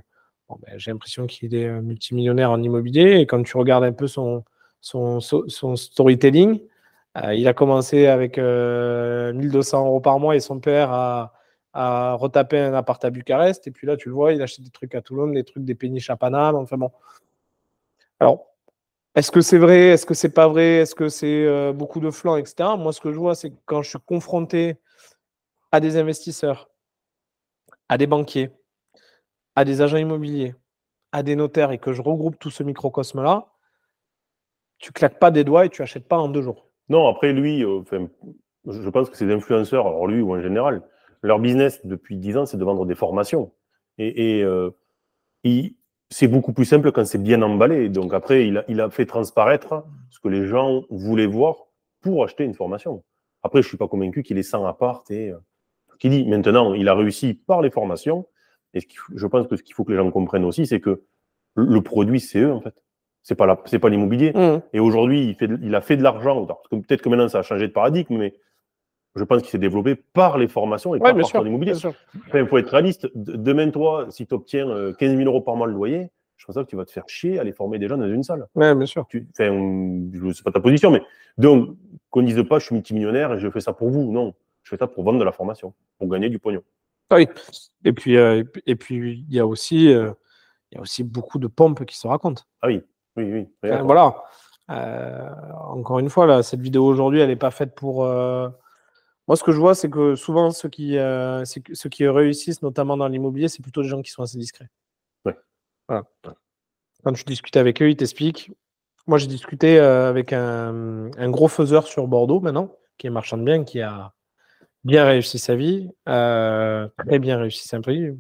[0.49, 3.19] Ben, j'ai l'impression qu'il est multimillionnaire en immobilier.
[3.19, 4.45] Et quand tu regardes un peu son,
[4.81, 6.61] son, son storytelling,
[7.23, 11.33] euh, il a commencé avec 1200 euh, euros par mois et son père a,
[12.17, 13.67] retapé un appart à Bucarest.
[13.67, 15.75] Et puis là, tu le vois, il achète des trucs à Toulon, des trucs des
[15.75, 16.17] péniches à.
[16.21, 16.93] Enfin bon.
[18.21, 18.47] Alors,
[19.17, 19.89] est-ce que c'est vrai?
[19.89, 20.77] Est-ce que c'est pas vrai?
[20.77, 22.71] Est-ce que c'est euh, beaucoup de flancs, etc.
[22.79, 24.77] Moi, ce que je vois, c'est que quand je suis confronté
[25.73, 26.71] à des investisseurs,
[27.89, 28.51] à des banquiers,
[29.57, 30.55] à des agents immobiliers,
[31.13, 33.47] à des notaires et que je regroupe tout ce microcosme-là,
[34.79, 36.69] tu claques pas des doigts et tu achètes pas en deux jours.
[36.89, 37.83] Non, après, lui, euh,
[38.67, 40.83] je pense que ces influenceurs, alors lui ou en général,
[41.23, 43.53] leur business depuis 10 ans, c'est de vendre des formations.
[43.99, 44.71] Et, euh,
[46.11, 47.89] c'est beaucoup plus simple quand c'est bien emballé.
[47.89, 51.57] Donc après, il a, il a, fait transparaître ce que les gens voulaient voir
[52.01, 53.03] pour acheter une formation.
[53.43, 55.39] Après, je ne suis pas convaincu qu'il est sans appart et euh,
[55.99, 58.27] qui dit maintenant, il a réussi par les formations.
[58.75, 58.81] Et
[59.15, 61.03] je pense que ce qu'il faut que les gens comprennent aussi, c'est que
[61.55, 62.75] le produit, c'est eux en fait.
[63.23, 64.33] C'est pas c'est pas l'immobilier.
[64.33, 64.63] Mmh.
[64.75, 66.47] Et aujourd'hui, il, fait, il a fait de l'argent.
[66.71, 68.35] Peut-être que maintenant, ça a changé de paradigme, mais
[69.17, 71.75] je pense qu'il s'est développé par les formations et pas par l'immobilier.
[72.35, 73.09] Il faut être réaliste.
[73.15, 76.69] Demain, toi, si tu obtiens 15 000 euros par mois de loyer, je pense que
[76.69, 78.47] tu vas te faire chier à aller former des gens dans une salle.
[78.55, 79.07] Oui, bien sûr.
[79.09, 81.01] Tu, enfin, sais pas ta position, mais
[81.39, 81.77] donc,
[82.11, 84.13] qu'on ne dise pas je suis multimillionnaire et je fais ça pour vous.
[84.13, 84.35] Non,
[84.65, 86.63] je fais ça pour vendre de la formation, pour gagner du pognon.
[87.11, 87.29] Ah oui.
[87.85, 90.11] Et puis, euh, et puis, il y a aussi, euh,
[90.73, 92.43] il y a aussi beaucoup de pompes qui se racontent.
[92.63, 92.83] Ah oui.
[93.17, 93.71] Oui, oui.
[93.83, 94.25] voilà.
[94.71, 95.31] Euh,
[95.69, 98.05] encore une fois, là, cette vidéo aujourd'hui, elle n'est pas faite pour.
[99.27, 100.97] Moi, ce que je vois, c'est que souvent, ceux qui,
[101.45, 104.69] ceux qui réussissent, notamment dans l'immobilier, c'est plutôt des gens qui sont assez discrets.
[105.87, 106.05] Voilà.
[107.05, 108.51] Quand tu discutes avec eux, ils t'expliquent.
[109.07, 113.63] Moi, j'ai discuté avec un, gros faiseur sur Bordeaux maintenant, qui est marchand de biens,
[113.65, 114.13] qui a
[114.85, 118.13] bien réussi sa vie, très bien réussi sa vie,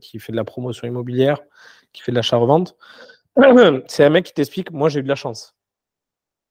[0.00, 1.38] qui fait de la promotion immobilière,
[1.92, 2.76] qui fait de l'achat-revente.
[3.88, 5.54] c'est un mec qui t'explique, moi j'ai eu de la chance.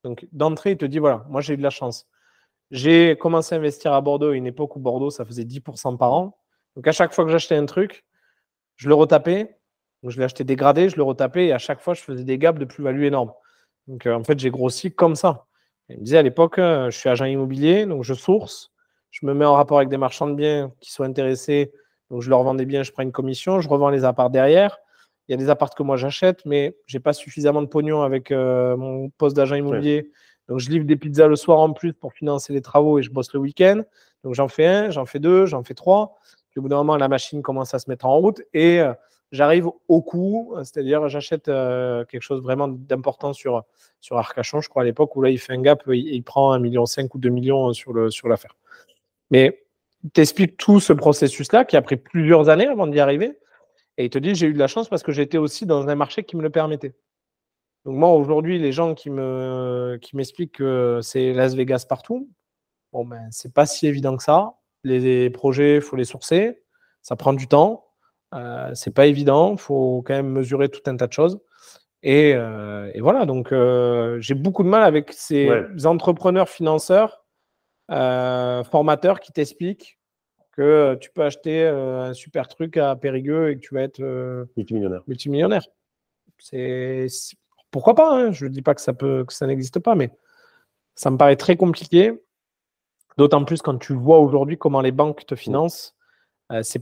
[0.03, 2.07] Donc d'entrée, il te dit, voilà, moi j'ai eu de la chance.
[2.71, 6.13] J'ai commencé à investir à Bordeaux à une époque où Bordeaux, ça faisait 10% par
[6.13, 6.37] an.
[6.75, 8.05] Donc à chaque fois que j'achetais un truc,
[8.77, 9.57] je le retapais.
[10.01, 12.37] Donc je l'ai acheté dégradé, je le retapais et à chaque fois, je faisais des
[12.37, 13.33] gaps de plus-value énormes.
[13.87, 15.45] Donc euh, en fait, j'ai grossi comme ça.
[15.89, 18.71] Il me disait à l'époque, euh, je suis agent immobilier, donc je source,
[19.11, 21.71] je me mets en rapport avec des marchands de biens qui sont intéressés,
[22.09, 24.79] donc je leur vends des biens, je prends une commission, je revends les apparts derrière.
[25.27, 28.31] Il y a des apparts que moi j'achète, mais j'ai pas suffisamment de pognon avec
[28.31, 30.11] euh, mon poste d'agent immobilier.
[30.49, 33.11] Donc je livre des pizzas le soir en plus pour financer les travaux et je
[33.11, 33.83] bosse le week-end.
[34.23, 36.17] Donc j'en fais un, j'en fais deux, j'en fais trois.
[36.49, 38.93] Puis au bout d'un moment, la machine commence à se mettre en route et euh,
[39.31, 43.63] j'arrive au coup, c'est-à-dire j'achète euh, quelque chose vraiment d'important sur,
[44.01, 46.53] sur Arcachon, je crois à l'époque où là il fait un gap, il, il prend
[46.57, 46.83] 1,5 million
[47.13, 48.11] ou 2 millions sur l'affaire.
[48.11, 48.60] Sur
[49.31, 49.63] Mais
[50.13, 53.37] t'expliques tout ce processus-là qui a pris plusieurs années avant d'y arriver.
[53.97, 55.95] Et il te dit, j'ai eu de la chance parce que j'étais aussi dans un
[55.95, 56.93] marché qui me le permettait.
[57.85, 62.29] Donc moi, aujourd'hui, les gens qui me qui m'expliquent que c'est Las Vegas partout,
[62.93, 64.53] bon ben c'est pas si évident que ça.
[64.83, 66.63] Les, projets, il faut les sourcer,
[67.01, 67.85] ça prend du temps,
[68.33, 71.39] euh, c'est pas évident, il faut quand même mesurer tout un tas de choses.
[72.03, 75.51] Et, euh, voilà, donc euh, j'ai beaucoup de mal avec ces
[75.85, 77.20] entrepreneurs financeurs,
[77.91, 79.99] euh, formateurs qui t'expliquent
[80.51, 83.81] que euh, tu peux acheter euh, un super truc à Périgueux et que tu vas
[83.81, 85.01] être euh, multimillionnaire.
[85.07, 85.65] multimillionnaire.
[86.37, 87.07] C'est
[87.69, 90.11] pourquoi pas hein, Je ne dis pas que ça peut que ça n'existe pas, mais
[90.95, 92.21] ça me paraît très compliqué.
[93.17, 95.95] D'autant plus quand tu vois aujourd'hui comment les banques te financent.
[96.63, 96.81] c'est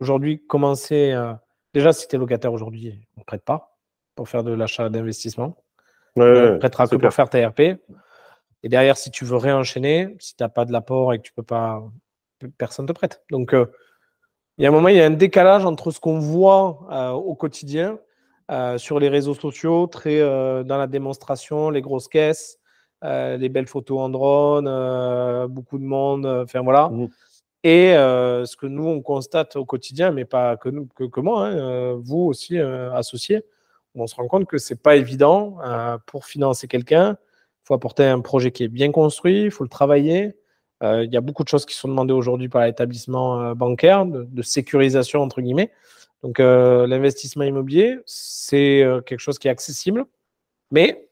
[0.00, 1.18] aujourd'hui commencer.
[1.74, 3.78] déjà, si tu es locataire aujourd'hui, on ne prête pas
[4.14, 5.56] pour faire de l'achat d'investissement.
[6.16, 7.78] on prêtera que pour faire ta RP.
[8.62, 11.32] Et derrière, si tu veux réenchaîner, si tu n'as pas de l'apport et que tu
[11.32, 11.82] peux pas
[12.58, 13.22] personne ne te prête.
[13.30, 13.66] Donc, euh,
[14.58, 17.10] il y a un moment, il y a un décalage entre ce qu'on voit euh,
[17.10, 17.98] au quotidien
[18.50, 22.58] euh, sur les réseaux sociaux, très dans la démonstration, les grosses caisses,
[23.02, 26.88] les belles photos en drone, beaucoup de monde, enfin voilà.
[26.88, 27.08] Mmh.
[27.64, 31.94] Et ce que nous, on constate au quotidien, mais pas que, nous, que, moi, hein,
[32.02, 33.44] vous aussi associés,
[33.94, 35.58] on se rend compte que c'est pas évident
[36.06, 37.16] pour financer quelqu'un.
[37.62, 40.34] Il faut apporter un projet qui est bien construit, il faut le travailler.
[40.82, 44.04] Euh, il y a beaucoup de choses qui sont demandées aujourd'hui par l'établissement euh, bancaire,
[44.04, 45.70] de, sécurisation entre guillemets.
[46.22, 50.04] Donc euh, l'investissement immobilier, c'est quelque chose qui est accessible,
[50.70, 51.08] mais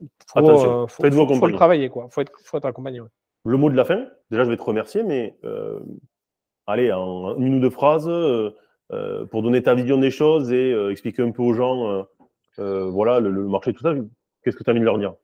[0.00, 1.84] il faut, faut, le travailler.
[1.84, 3.00] Il faut être, faut être accompagné.
[3.44, 5.36] Le mot de la fin, déjà je vais te remercier, mais
[6.66, 8.10] allez, en une ou deux phrases,
[9.30, 12.04] pour donner ta vision des choses et expliquer un peu aux gens
[12.56, 13.94] voilà, le, le marché, tout ça,
[14.44, 15.14] qu'est-ce que tu as envie de leur dire?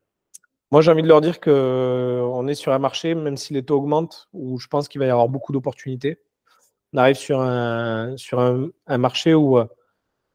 [0.71, 3.65] Moi, j'ai envie de leur dire qu'on euh, est sur un marché, même si les
[3.65, 6.19] taux augmentent, où je pense qu'il va y avoir beaucoup d'opportunités.
[6.93, 9.67] On arrive sur un, sur un, marché où euh,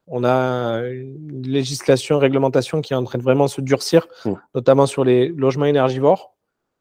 [0.07, 4.33] on a une législation, une réglementation qui est en train de vraiment se durcir, mmh.
[4.55, 6.35] notamment sur les logements énergivores.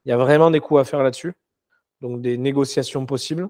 [0.05, 1.35] Il y a vraiment des coûts à faire là-dessus,
[2.01, 3.49] donc des négociations possibles.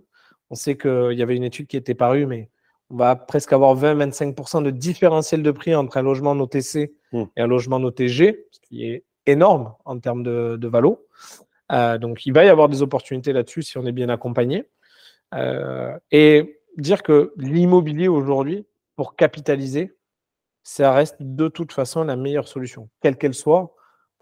[0.51, 2.51] On sait qu'il y avait une étude qui était parue, mais
[2.91, 7.23] on va presque avoir 20-25% de différentiel de prix entre un logement noté C mmh.
[7.37, 11.07] et un logement noté G, ce qui est énorme en termes de, de valo.
[11.73, 14.69] Euh, donc, il va y avoir des opportunités là-dessus si on est bien accompagné.
[15.35, 18.67] Euh, et dire que l'immobilier aujourd'hui,
[18.97, 19.97] pour capitaliser,
[20.63, 23.75] ça reste de toute façon la meilleure solution, quelle qu'elle soit.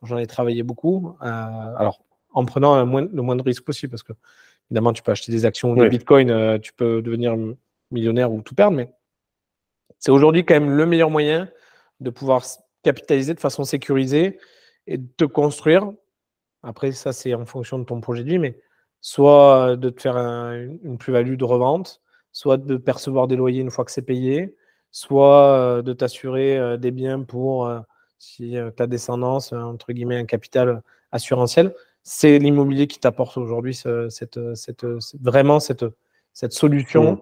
[0.03, 1.17] J'en ai travaillé beaucoup.
[1.23, 2.01] Euh, alors,
[2.33, 4.13] en prenant le moins de risques possible, parce que
[4.71, 7.37] évidemment, tu peux acheter des actions ou des bitcoins, tu peux devenir
[7.91, 8.93] millionnaire ou tout perdre, mais
[9.99, 11.49] c'est aujourd'hui quand même le meilleur moyen
[11.99, 12.45] de pouvoir
[12.83, 14.39] capitaliser de façon sécurisée
[14.91, 15.91] et de te construire.
[16.63, 18.59] Après, ça, c'est en fonction de ton projet de vie, mais
[19.01, 23.85] soit de te faire une plus-value de revente, soit de percevoir des loyers une fois
[23.85, 24.55] que c'est payé,
[24.91, 27.79] soit euh, de t'assurer euh, des biens pour, euh,
[28.19, 30.83] si ta descendance, entre guillemets, un capital
[31.13, 31.75] assurantiel.
[32.03, 34.39] C'est l'immobilier qui t'apporte aujourd'hui cette,
[35.23, 35.87] vraiment cette,
[36.35, 37.21] cette solution mmh.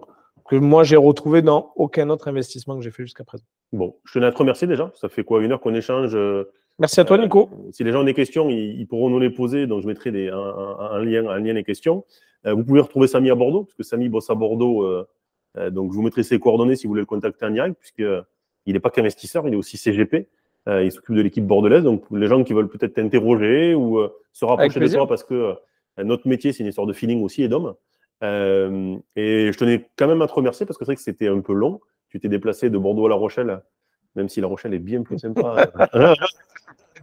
[0.49, 3.45] que moi, j'ai retrouvée dans aucun autre investissement que j'ai fait jusqu'à présent.
[3.71, 4.91] Bon, je tenais à te remercier déjà.
[4.95, 6.17] Ça fait quoi, une heure qu'on échange
[6.79, 7.49] Merci à toi, Nico.
[7.71, 9.67] si les gens ont des questions, ils, pourront nous les poser.
[9.67, 12.05] Donc, je mettrai des, un, lien, un lien des questions.
[12.45, 15.05] vous pouvez retrouver Samy à Bordeaux, parce que Samy bosse à Bordeaux
[15.57, 18.05] euh, donc, je vous mettrai ses coordonnées si vous voulez le contacter en direct, puisqu'il
[18.05, 18.21] euh,
[18.67, 20.27] n'est pas qu'investisseur, il est aussi CGP.
[20.67, 21.83] Euh, il s'occupe de l'équipe bordelaise.
[21.83, 23.99] Donc, les gens qui veulent peut-être t'interroger ou
[24.33, 25.55] se rapprocher de toi, parce que
[25.97, 27.75] notre métier, c'est une histoire de feeling aussi et d'homme.
[28.21, 31.39] et je tenais quand même à te remercier parce que c'est vrai que c'était un
[31.39, 31.79] peu long.
[32.09, 33.61] Tu t'es déplacé de Bordeaux à La Rochelle,
[34.15, 35.71] même si La Rochelle est bien plus sympa.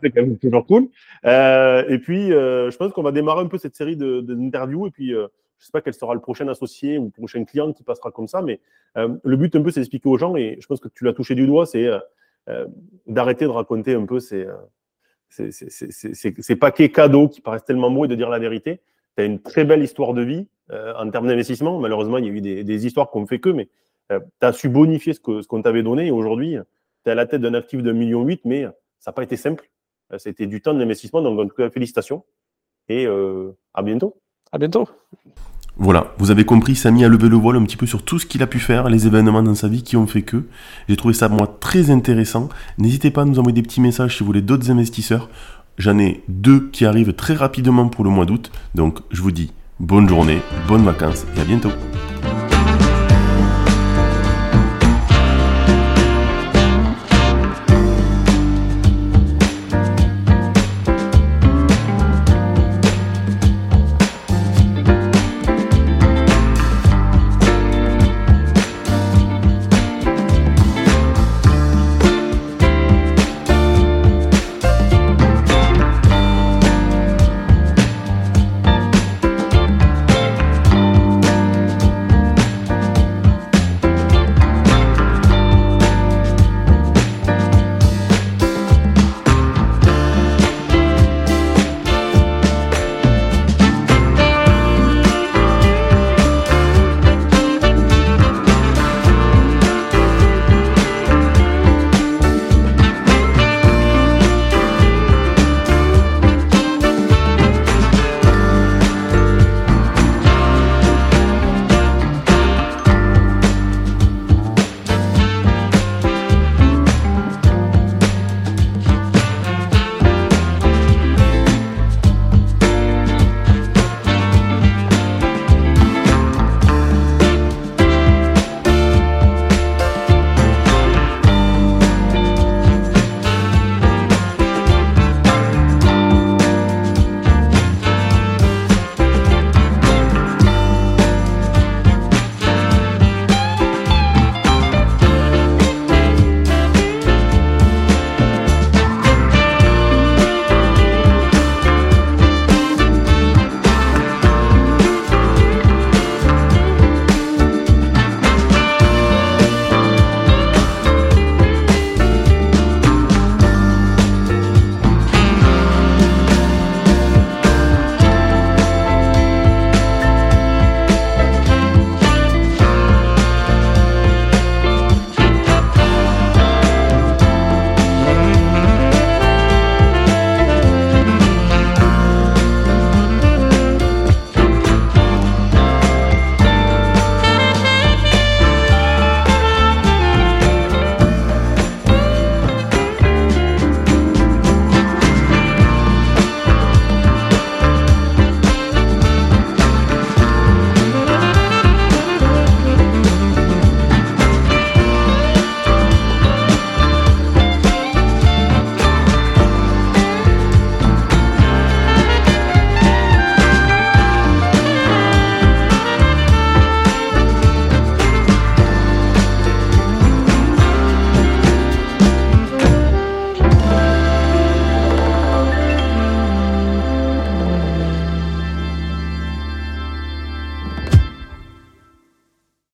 [0.03, 0.85] c'est quand même toujours cool.
[1.25, 4.87] et puis, je pense qu'on va démarrer un peu cette série d'interviews.
[4.87, 5.15] Et puis,
[5.59, 8.29] je ne sais pas quel sera le prochain associé ou prochain client qui passera comme
[8.29, 8.61] ça, mais
[8.97, 11.13] euh, le but un peu, c'est d'expliquer aux gens, et je pense que tu l'as
[11.13, 11.99] touché du doigt, c'est euh,
[12.49, 12.67] euh,
[13.07, 14.47] d'arrêter de raconter un peu ces,
[16.61, 18.81] paquets cadeaux qui paraissent tellement beaux et de dire la vérité.
[19.17, 21.79] Tu as une très belle histoire de vie en termes d'investissement.
[21.79, 23.69] Malheureusement, il y a eu des, histoires qu'on ne fait que, mais
[24.11, 26.57] tu as su bonifier ce qu'on ce t'avait donné, et aujourd'hui,
[27.05, 28.65] tu es à la tête d'un actif de 1,8 million, mais
[28.99, 29.69] ça n'a pas été simple.
[30.19, 32.25] C'était du temps d'investissement, donc en tout cas, félicitations,
[32.89, 33.07] et
[33.75, 34.17] à bientôt.
[34.53, 34.89] À bientôt.
[35.79, 38.25] Voilà, vous avez compris, Samy a levé le voile un petit peu sur tout ce
[38.25, 40.45] qu'il a pu faire, les événements dans sa vie qui ont fait que.
[40.89, 42.49] J'ai trouvé ça, moi, très intéressant.
[42.79, 45.29] N'hésitez pas à nous envoyer des petits messages si vous voulez d'autres investisseurs.
[45.77, 48.51] J'en ai deux qui arrivent très rapidement pour le mois d'août.
[48.75, 51.73] Donc, je vous dis bonne journée, bonnes vacances et à bientôt.